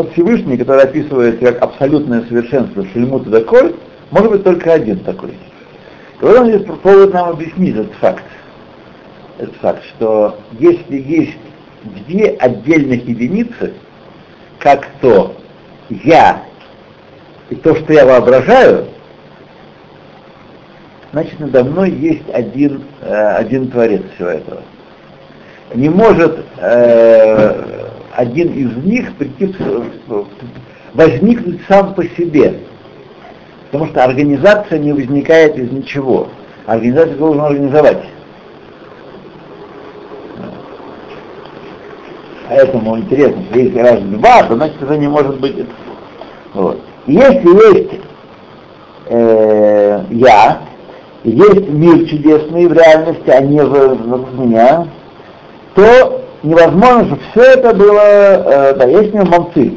[0.00, 3.74] Вот Всевышний, который описывает как абсолютное совершенство Шельмут и Даколь,
[4.10, 5.32] может быть только один такой.
[5.32, 5.34] И
[6.22, 8.24] вот он здесь попробует нам объяснить этот факт.
[9.36, 11.36] Этот факт, что если есть
[12.06, 13.74] две отдельных единицы,
[14.58, 15.36] как то
[15.90, 16.44] я
[17.50, 18.86] и то, что я воображаю,
[21.12, 24.62] значит надо мной есть один, э, один творец всего этого.
[25.74, 29.54] Не может э, один из них прийти,
[30.94, 32.60] возникнуть сам по себе.
[33.70, 36.28] Потому что организация не возникает из ничего.
[36.66, 38.02] Организация должна организовать.
[42.48, 45.66] Поэтому интересно, что если раз два, то значит это не может быть.
[46.52, 46.80] Вот.
[47.06, 48.00] Если есть
[49.06, 50.62] э, я,
[51.22, 54.88] есть мир чудесный в реальности, а не в, в меня,
[55.76, 59.72] то невозможно, чтобы все это было, э, да, есть молодцы,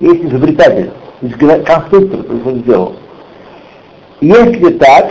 [0.00, 0.90] есть изобретатель,
[1.20, 2.96] есть конструктор, который это сделал.
[4.20, 5.10] Если так,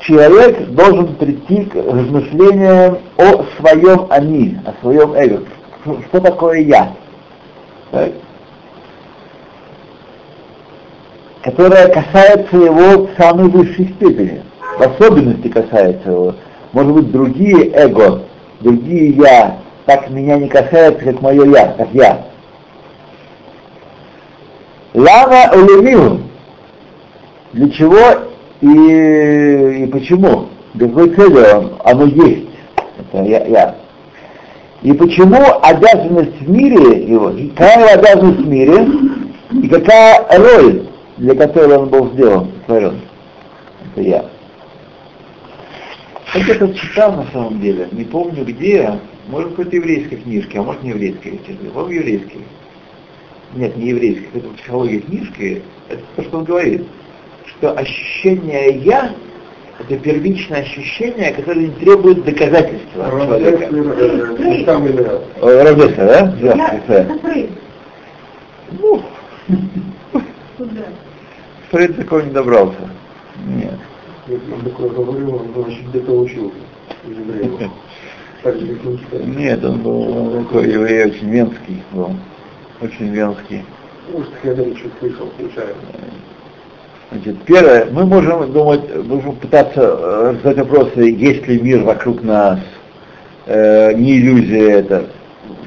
[0.00, 5.42] человек должен прийти к размышлениям о своем они, о своем эго.
[6.08, 6.92] Что такое я?
[7.90, 8.12] Так?
[11.42, 14.42] Которая касается его в самой высшей степени,
[14.78, 16.34] в особенности касается его.
[16.72, 18.22] Может быть, другие эго,
[18.62, 22.26] другие я, так меня не касается, как мое я, как я.
[24.94, 26.20] Лама улемил.
[27.52, 27.98] Для чего
[28.60, 30.48] и, и почему?
[30.74, 32.48] Для какой цели оно есть?
[32.98, 33.74] Это я, я.
[34.82, 38.88] И почему обязанность в мире его, какая обязанность в мире,
[39.62, 40.86] и какая роль,
[41.18, 43.00] для которой он был сделан, сотворен.
[43.94, 44.24] Это я.
[46.34, 50.62] Я где-то читал на самом деле, не помню где, может в какой-то еврейской книжке, а
[50.62, 52.40] может не еврейской, честно, по-моему еврейской.
[53.54, 56.86] Нет, не еврейской, это психология книжки, это то, что он говорит,
[57.46, 59.14] что ощущение «я»—
[59.78, 63.68] это первичное ощущение, которое не требует доказательства человека.
[65.40, 66.36] Равдеса, да?
[66.38, 67.48] Здравствуйте.
[68.80, 69.02] Ну,
[71.70, 72.88] Фрейд такого не добрался.
[73.46, 73.78] Нет.
[74.28, 76.54] Он такое говорил, он значит, где-то учился.
[79.24, 82.10] Нет, он был такой еврей очень венский был.
[82.80, 83.64] Очень венский.
[84.12, 85.74] Может, я даже чуть слышал, случайно.
[87.10, 92.58] Значит, первое, мы можем думать, можем пытаться задать вопросы, есть ли мир вокруг нас,
[93.46, 95.06] э, не иллюзия это.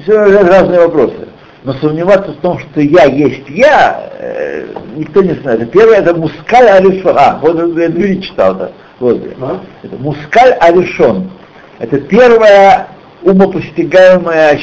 [0.02, 1.28] Все разные вопросы.
[1.64, 4.66] Но сомневаться в том, что я есть я, э,
[4.96, 5.70] никто не знает.
[5.70, 7.16] Первое это мускаль аришон.
[7.18, 8.72] А, вот я Юрий читал это.
[8.98, 9.20] Вот.
[9.40, 9.60] А?
[9.82, 11.30] Это мускаль аришон.
[11.78, 12.88] Это первая
[13.22, 14.58] умопостигаемая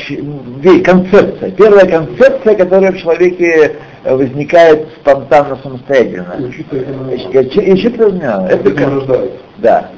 [0.83, 1.51] концепция.
[1.51, 6.35] Первая концепция, которая в человеке э, возникает спонтанно, самостоятельно.
[6.39, 9.91] И учиться это, это, да.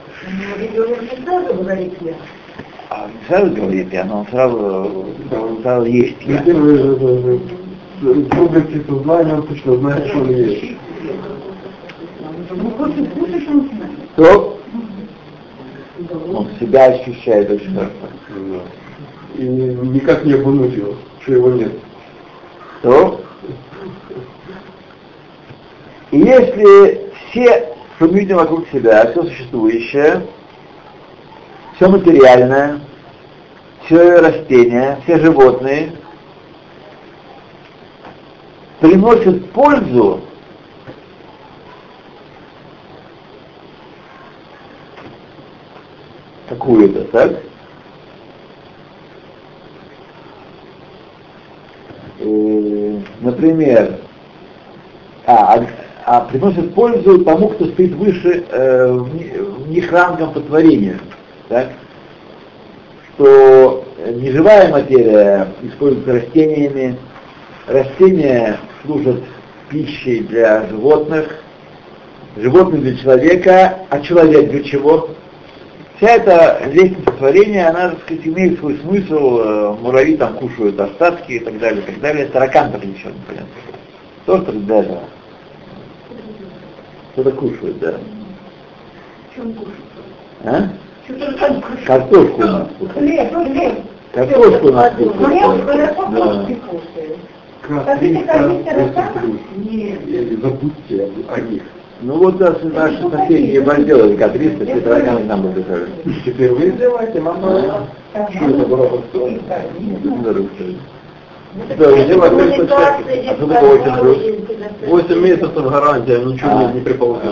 [2.89, 6.43] А не сразу говорит я, но он сразу, он сразу есть я.
[8.03, 10.77] Области сознания он точно знает, что он есть.
[14.15, 14.59] То
[16.33, 17.91] он себя ощущает очень хорошо.
[19.37, 21.71] И никак не обмануть его, что его нет.
[22.81, 23.21] То
[26.11, 30.21] и если все, что мы видим вокруг себя, все существующее,
[31.75, 32.79] все материальное,
[33.85, 35.91] все растения, все животные
[38.80, 40.21] приносят пользу
[46.49, 47.34] какую-то, так?
[52.19, 53.99] И, например,
[55.26, 55.67] а, а,
[56.05, 60.99] а приносит пользу тому, кто стоит выше э, в них рангом по творению
[61.49, 61.69] так,
[63.13, 66.97] что неживая материя используется растениями,
[67.68, 69.24] растения служат
[69.70, 71.43] пищей для животных,
[72.38, 75.09] животные для человека, а человек для чего?
[75.97, 81.34] Вся эта лестница творения, она, так сказать, имеет свой смысл, э, муравьи там кушают остатки
[81.34, 82.26] и так далее, и так далее.
[82.28, 83.47] Таракан так ничего не понятно.
[84.26, 84.99] То, что для этого.
[87.13, 87.93] Что-то кушают, да.
[89.34, 89.74] Чем кушать?
[90.43, 90.70] А?
[91.86, 93.82] Картошку у нас кушают.
[94.11, 95.66] Картошку у нас кушают.
[95.66, 96.47] хорошо, Да.
[97.70, 98.05] Это.
[99.63, 101.63] И Забудьте о них.
[102.01, 105.88] Ну вот да, наши соседи сделали К-300, все тараканы к нам побежали.
[106.26, 107.88] Теперь вы сделаете, мама.
[108.13, 109.39] Что это было подстроено?
[111.78, 114.18] Да, у него опять почти- А что такое очень плюс?
[114.88, 116.63] 8 месяцев гарантия, ничего А.
[116.66, 117.24] не, не приползет.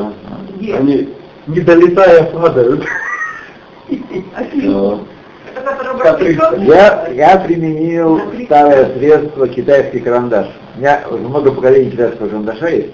[0.55, 0.75] Где?
[0.75, 1.09] Они,
[1.47, 2.83] не долетая, падают.
[5.63, 6.65] Это который К-300.
[6.65, 10.47] Я, я применил старое средство китайский карандаш.
[10.75, 12.93] У меня уже много поколений китайского карандаша есть.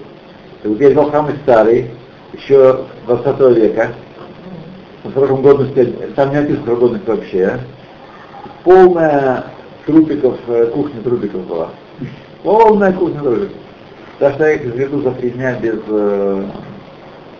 [0.62, 1.90] Вот я взял самый старый,
[2.32, 3.88] еще 20 века,
[5.02, 7.60] со сроком годности, там не написано срок годности вообще, а.
[8.64, 9.44] полная
[9.86, 11.70] трупиков, э, кухня трупиков была.
[12.42, 13.52] Полная кухня трупиков.
[14.18, 16.44] Так что я их изведу за три дня без э,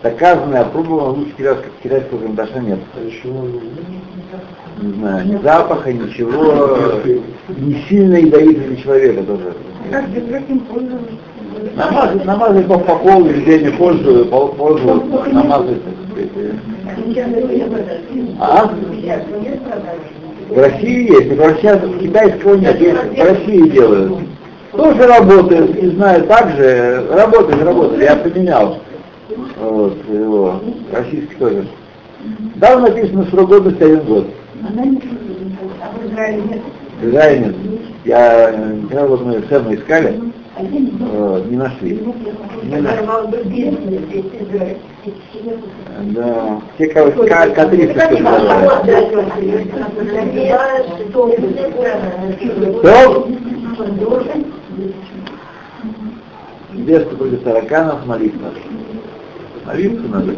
[0.01, 2.79] доказанной, опробованной, лучше китайского, карандаша нет.
[4.79, 6.91] Не знаю, ни запаха, ничего,
[7.57, 9.53] не сильно ядовитый для человека тоже.
[11.75, 16.55] Намазать, намазать по, по полу, везде не пользую, по- пользую, намазать, так сказать.
[18.39, 18.71] А?
[20.49, 24.13] В России есть, но сейчас китайского нет, в России делают.
[24.71, 28.79] Тоже работает, не знаю, так же, работает, работает, я поменял.
[29.59, 30.61] Вот, его,
[30.91, 31.67] российский тоже.
[32.59, 34.27] Там написано срок годности один год.
[34.63, 34.67] А
[35.91, 36.61] в Израиле нет?
[37.01, 37.55] В Израиле нет.
[38.05, 40.19] Я э, когда вот мы цену искали,
[40.57, 41.99] э, не нашли.
[42.63, 43.05] Не нашли.
[44.39, 44.77] Израиль.
[46.13, 47.15] Да, те, кого К-
[47.55, 49.71] К-300 все сделали.
[52.81, 53.27] То,
[56.73, 58.49] без против тараканов молитва.
[59.65, 60.35] Молиться надо.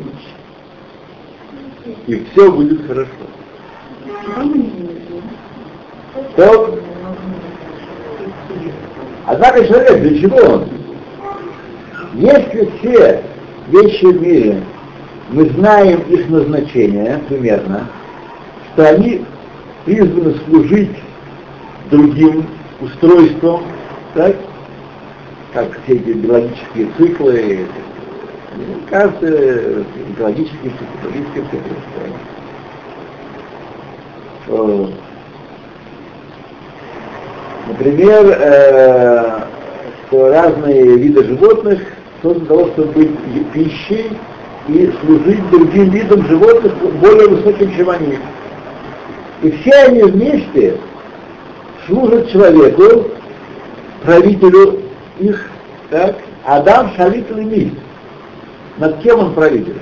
[2.08, 3.10] И все будет хорошо.
[6.36, 6.80] То,
[9.26, 10.70] однако человек, для чего он?
[12.16, 13.24] Если все
[13.70, 14.62] вещи в мире,
[15.30, 17.88] мы знаем их назначение примерно,
[18.74, 19.26] что они
[19.86, 20.96] призваны служить
[21.90, 22.46] другим
[22.82, 23.64] устройствам,
[24.14, 24.36] так?
[25.54, 27.68] как все эти биологические циклы,
[28.90, 31.58] каждый экологический цикл, экологический цикл.
[31.98, 32.33] Э,
[37.68, 39.40] Например, э,
[40.08, 41.80] что разные виды животных
[42.22, 44.18] созданы для того, чтобы быть пищей
[44.68, 48.18] и служить другим видам животных более высоким, чем они.
[49.42, 50.78] И все они вместе
[51.86, 53.10] служат человеку,
[54.04, 54.82] правителю
[55.20, 55.50] их,
[55.90, 56.18] так?
[56.46, 57.72] Адам шалит мир.
[58.78, 59.82] Над кем он правитель?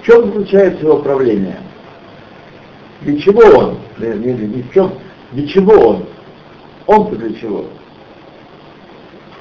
[0.00, 1.58] В чем заключается его правление?
[3.02, 3.78] Для чего он?
[3.98, 4.92] Не, не, не, не в чем.
[5.32, 6.04] Для чего он?
[6.86, 7.64] Он-то для чего?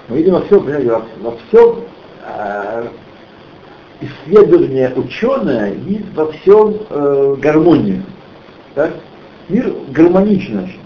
[0.07, 1.75] Мы видим во всем, понимаете, во, во всем
[2.25, 2.87] э,
[4.01, 8.03] исследование ученое видит во всем э, гармонию.
[8.75, 8.93] Так?
[9.49, 10.79] Мир гармоничен очень.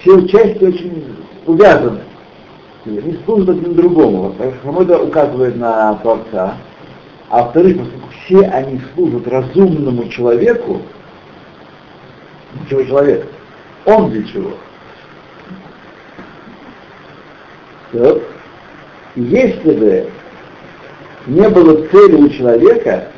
[0.00, 1.16] Все участия очень
[1.46, 2.00] увязаны.
[2.86, 4.34] Они служат один другому.
[4.38, 6.56] Во-первых, это указывает на Творца.
[7.28, 7.76] А во-вторых,
[8.24, 10.80] все они служат разумному человеку,
[12.70, 13.26] чего человек?
[13.84, 14.52] Он для чего?
[17.92, 18.18] Так.
[19.16, 20.08] Если бы
[21.26, 23.08] не было цели у человека,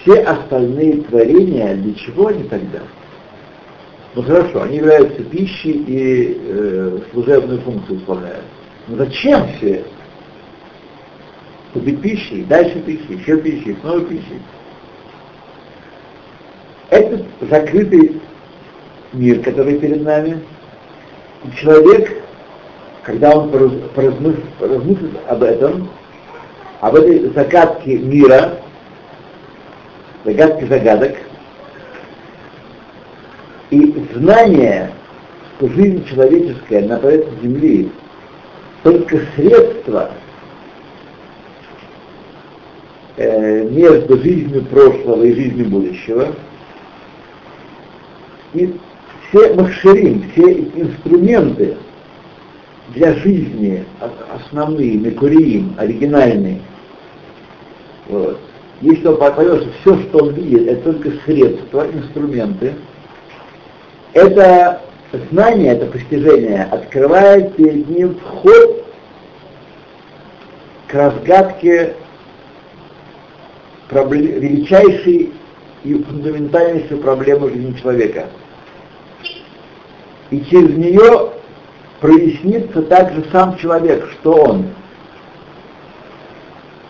[0.00, 2.78] все остальные творения, для чего они тогда?
[4.14, 8.44] Ну хорошо, они являются пищей и э, служебную функцию исполняют.
[8.86, 9.88] Но зачем все это?
[11.74, 14.40] Купить пищей, дальше пищей, еще пищей, снова пищей.
[16.90, 18.20] Это закрытый
[19.12, 20.42] мир, который перед нами.
[21.44, 22.22] И человек,
[23.02, 25.88] когда он пораз- поразмыс- поразмыслит об этом,
[26.80, 28.58] об этой загадке мира,
[30.24, 31.16] загадке загадок,
[33.70, 34.90] и знание,
[35.56, 37.92] что жизнь человеческая на поверхности Земли
[38.82, 40.10] только средство
[43.16, 46.34] э, между жизнью прошлого и жизнью будущего,
[48.54, 48.74] и
[49.28, 51.76] все махшерим, все инструменты
[52.94, 53.84] для жизни
[54.34, 56.60] основные, мекуриим, оригинальные,
[58.08, 58.40] вот,
[58.80, 62.74] если он поймет, что все, что он видит, это только средства, инструменты,
[64.14, 64.80] это
[65.30, 68.84] знание, это постижение открывает перед ним вход
[70.86, 71.94] к разгадке
[73.90, 75.32] величайшей
[75.84, 78.28] и фундаментальнейшей проблемы жизни человека.
[80.30, 81.32] И через нее
[82.00, 84.66] прояснится также сам человек, что он,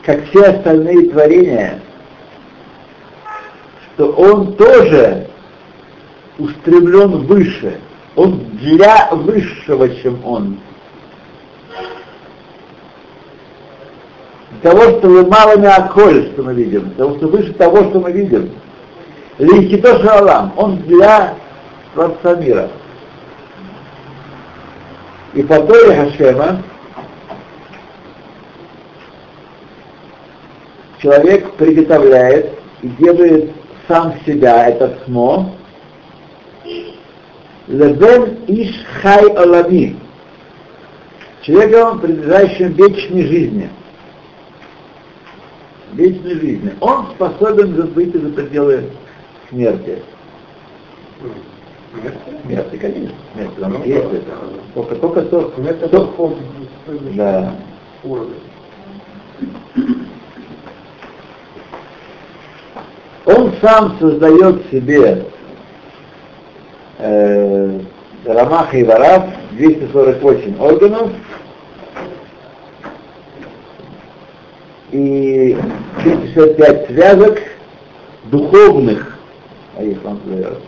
[0.05, 1.81] как все остальные творения,
[3.95, 5.29] что он тоже
[6.39, 7.79] устремлен выше,
[8.17, 10.59] он для высшего, чем он.
[14.51, 18.11] Для того, что вы малыми околь, что мы видим, того, что выше того, что мы
[18.11, 18.51] видим.
[19.39, 21.35] Лихито Шалам, он для
[21.95, 22.69] Творца мира.
[25.35, 26.63] И по Торе Хашема
[31.01, 33.53] человек приготовляет и делает
[33.87, 35.55] сам себя, это смо,
[37.67, 39.97] лебен иш хай олами,
[41.43, 43.71] человеком, принадлежащим вечной жизни.
[45.93, 46.75] Вечной жизни.
[46.81, 48.91] Он способен выйти за пределы
[49.49, 50.03] смерти.
[52.45, 53.15] Смерти, конечно.
[53.35, 54.33] Смерти, потому что есть это.
[54.75, 56.37] Только, только то, Это то- вход
[57.15, 57.55] да.
[63.27, 65.25] Он сам создает себе
[66.99, 67.81] э,
[68.25, 71.11] Рамах и Варав 248 органов
[74.93, 75.57] и
[76.03, 77.39] 365 связок
[78.25, 79.19] духовных,
[79.77, 80.59] а их он создает,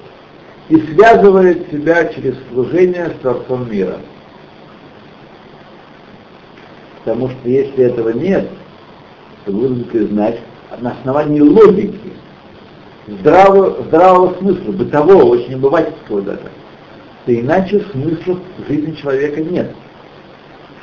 [0.70, 3.98] и связывает себя через служение с Творцом мира.
[7.04, 8.48] Потому что если этого нет,
[9.44, 10.40] то вы будете признать
[10.80, 12.12] на основании логики,
[13.08, 16.50] здравого, здравого смысла, бытового, очень обывательского даже,
[17.26, 19.74] то иначе смысла в жизни человека нет.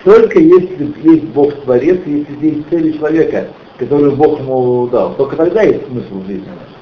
[0.03, 5.87] Только если есть Бог-творец, если есть цели человека, которые Бог ему дал, только тогда есть
[5.87, 6.76] смысл в жизни нашей.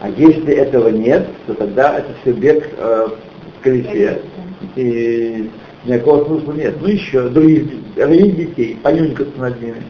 [0.00, 3.08] А если этого нет, то тогда это все бег э,
[3.58, 4.20] в колесе,
[4.74, 5.50] и
[5.84, 6.76] никакого смысла нет.
[6.80, 9.82] Ну еще, других, родить детей, понюнькаться над ними.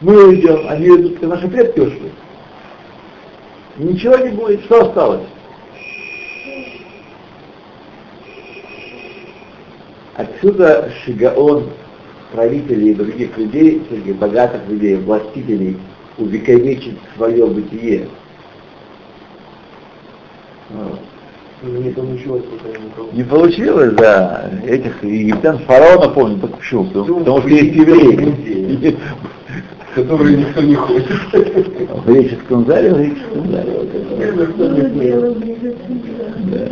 [0.00, 2.12] Мы идем, они идут, как наши предки ушли.
[3.76, 5.26] Ничего не будет, что осталось?
[10.14, 11.70] Отсюда Шигаон,
[12.32, 13.82] правителей и других людей,
[14.18, 15.76] богатых людей, властителей,
[16.18, 18.08] увековечить свое бытие.
[20.72, 20.98] Вот.
[21.62, 22.44] Не получилось.
[23.12, 24.50] Не получилось, да.
[24.66, 26.84] Этих египтян фараона помню, так почему?
[26.86, 28.98] Потому, потому что есть евреи.
[29.94, 31.10] Которые никто не хочет.
[31.32, 33.72] В греческом зале, в греческом зале.
[36.44, 36.68] Да.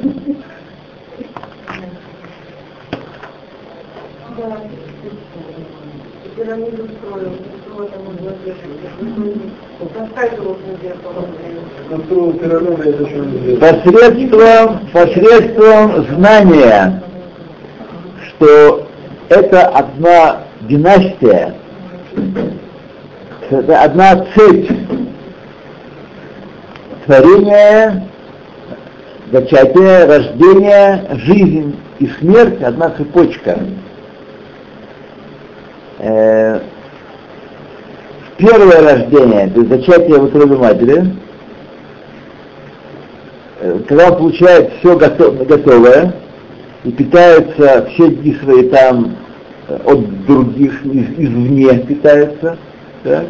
[4.36, 4.56] Да.
[6.36, 7.32] Пирамиду строил,
[13.58, 17.02] посредством, посредством знания,
[18.28, 18.86] что
[19.28, 21.54] это одна династия,
[23.50, 24.70] это одна цепь
[27.06, 28.08] творения,
[29.32, 33.58] зачатия, рождения, жизнь и смерть, одна цепочка.
[38.40, 41.04] Первое рождение, то есть зачатие в утробе матери,
[43.60, 46.14] Э, когда он получает все готовое
[46.82, 49.16] и питается все дни свои там
[49.68, 52.56] э, от других, из, извне питается,
[53.04, 53.24] да,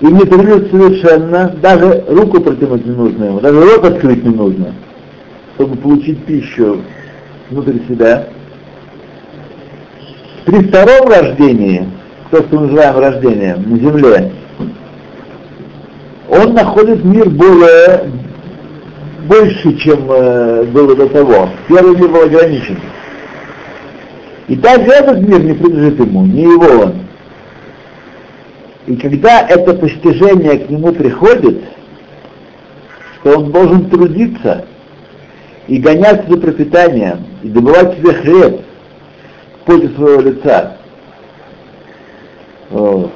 [0.00, 4.74] и не требует совершенно, даже руку протянуть не нужно ему, даже рот открыть не нужно,
[5.54, 6.80] чтобы получить пищу
[7.50, 8.26] внутрь себя.
[10.44, 11.86] При втором рождении,
[12.30, 14.32] то, что мы называем рождением на земле,
[16.28, 18.10] он находит мир более
[19.26, 21.50] больше, чем э, было до того.
[21.68, 22.78] Первый мир был ограничен.
[24.48, 26.94] И также этот мир не принадлежит ему, не его он.
[28.86, 31.62] И когда это постижение к нему приходит,
[33.20, 34.64] что он должен трудиться
[35.68, 38.60] и гоняться за пропитанием, и добывать себе хлеб
[39.60, 40.79] в поте своего лица,
[42.70, 43.10] вот.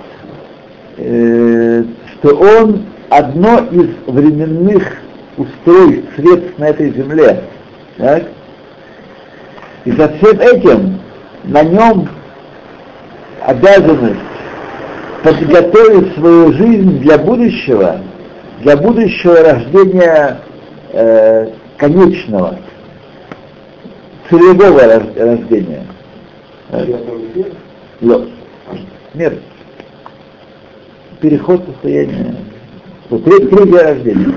[0.99, 1.85] Э,
[2.19, 4.85] что он одно из временных
[5.37, 7.45] устройств, средств на этой земле.
[7.97, 8.25] Так?
[9.85, 11.01] И со всем этим
[11.45, 12.09] на нем
[13.43, 14.21] обязанность
[15.23, 18.01] подготовить свою жизнь для будущего,
[18.61, 20.39] для будущего рождения
[20.93, 22.59] э, конечного,
[24.31, 25.87] целевого рож- рождения.
[28.01, 28.29] Лед.
[29.15, 29.43] Смерть.
[31.21, 32.35] Переход в состояние.
[33.09, 34.35] Вот треть- третье рождение.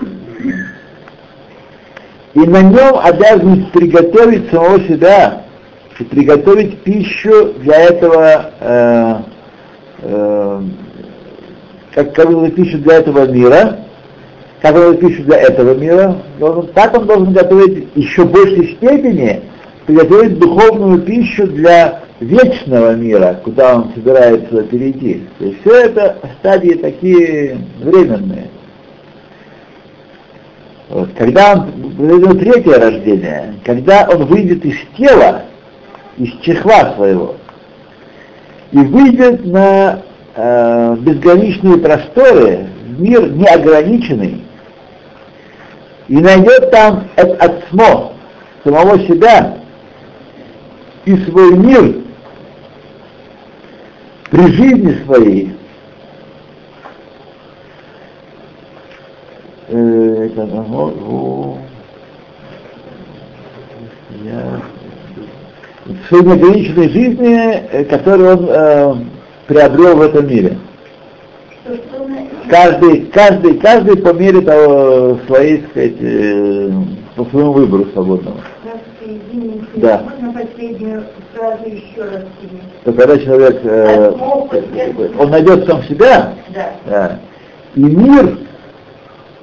[2.35, 5.45] И на нем обязанность приготовить самого себя,
[5.99, 9.15] и приготовить пищу для этого, э,
[10.03, 10.61] э,
[11.95, 13.79] как как пищу для этого мира,
[14.61, 19.41] как он пищу для этого мира, должен, так он должен готовить еще в большей степени,
[19.87, 25.27] приготовить духовную пищу для вечного мира, куда он собирается перейти.
[25.37, 28.49] То есть все это стадии такие временные.
[30.89, 31.09] Вот.
[31.17, 35.43] Когда он произойдет третье рождение, когда он выйдет из тела,
[36.17, 37.35] из чехла своего,
[38.71, 40.01] и выйдет на
[40.35, 44.43] э, безграничные просторы, мир неограниченный,
[46.07, 48.13] и найдет там от, отсмо
[48.63, 49.57] самого себя
[51.05, 52.06] и свой мир
[54.29, 55.53] при жизни своей,
[59.69, 60.29] э,
[65.85, 67.35] в своей неограниченной жизни,
[67.71, 68.95] э, которую он э,
[69.47, 70.57] приобрел в этом мире.
[72.49, 76.71] Каждый, каждый, каждый по мере того, своей, так сказать, э,
[77.15, 78.37] по своему выбору свободному.
[79.81, 80.03] Да.
[80.03, 81.03] можно последнюю
[81.33, 82.83] фразу еще раз сказать?
[82.83, 84.11] То когда человек, э,
[85.19, 86.71] он найдет сам себя, Да.
[86.85, 87.19] да,
[87.75, 88.37] и мир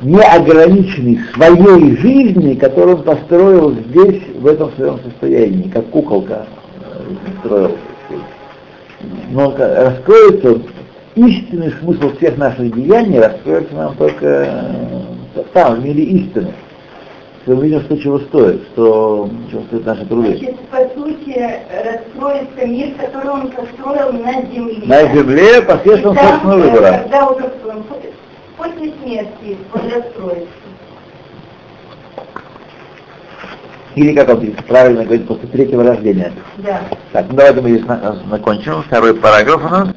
[0.00, 6.46] неограниченный своей жизни, которую он построил здесь, в этом своем состоянии, как куколка
[6.80, 7.76] э, строил.
[9.30, 10.58] Но раскроется
[11.14, 14.26] истинный смысл всех наших деяний, раскроется нам только
[15.36, 16.52] э, там, в мире истины.
[17.46, 20.28] Мы видим, что чего стоит, что чего стоят наши труды.
[20.38, 21.38] Значит, по сути,
[21.84, 24.82] раскроется мир, который он построил на земле.
[24.86, 26.98] На земле посредством там, собственного э, выбора.
[27.02, 27.96] Когда уже он по-
[28.56, 30.48] после смерти он раскроется.
[33.94, 36.32] Или, как он правильно говорит, после третьего рождения.
[36.56, 36.80] Да.
[37.12, 38.82] Так, ну давайте мы здесь на- закончим.
[38.84, 39.88] Второй параграф у нас.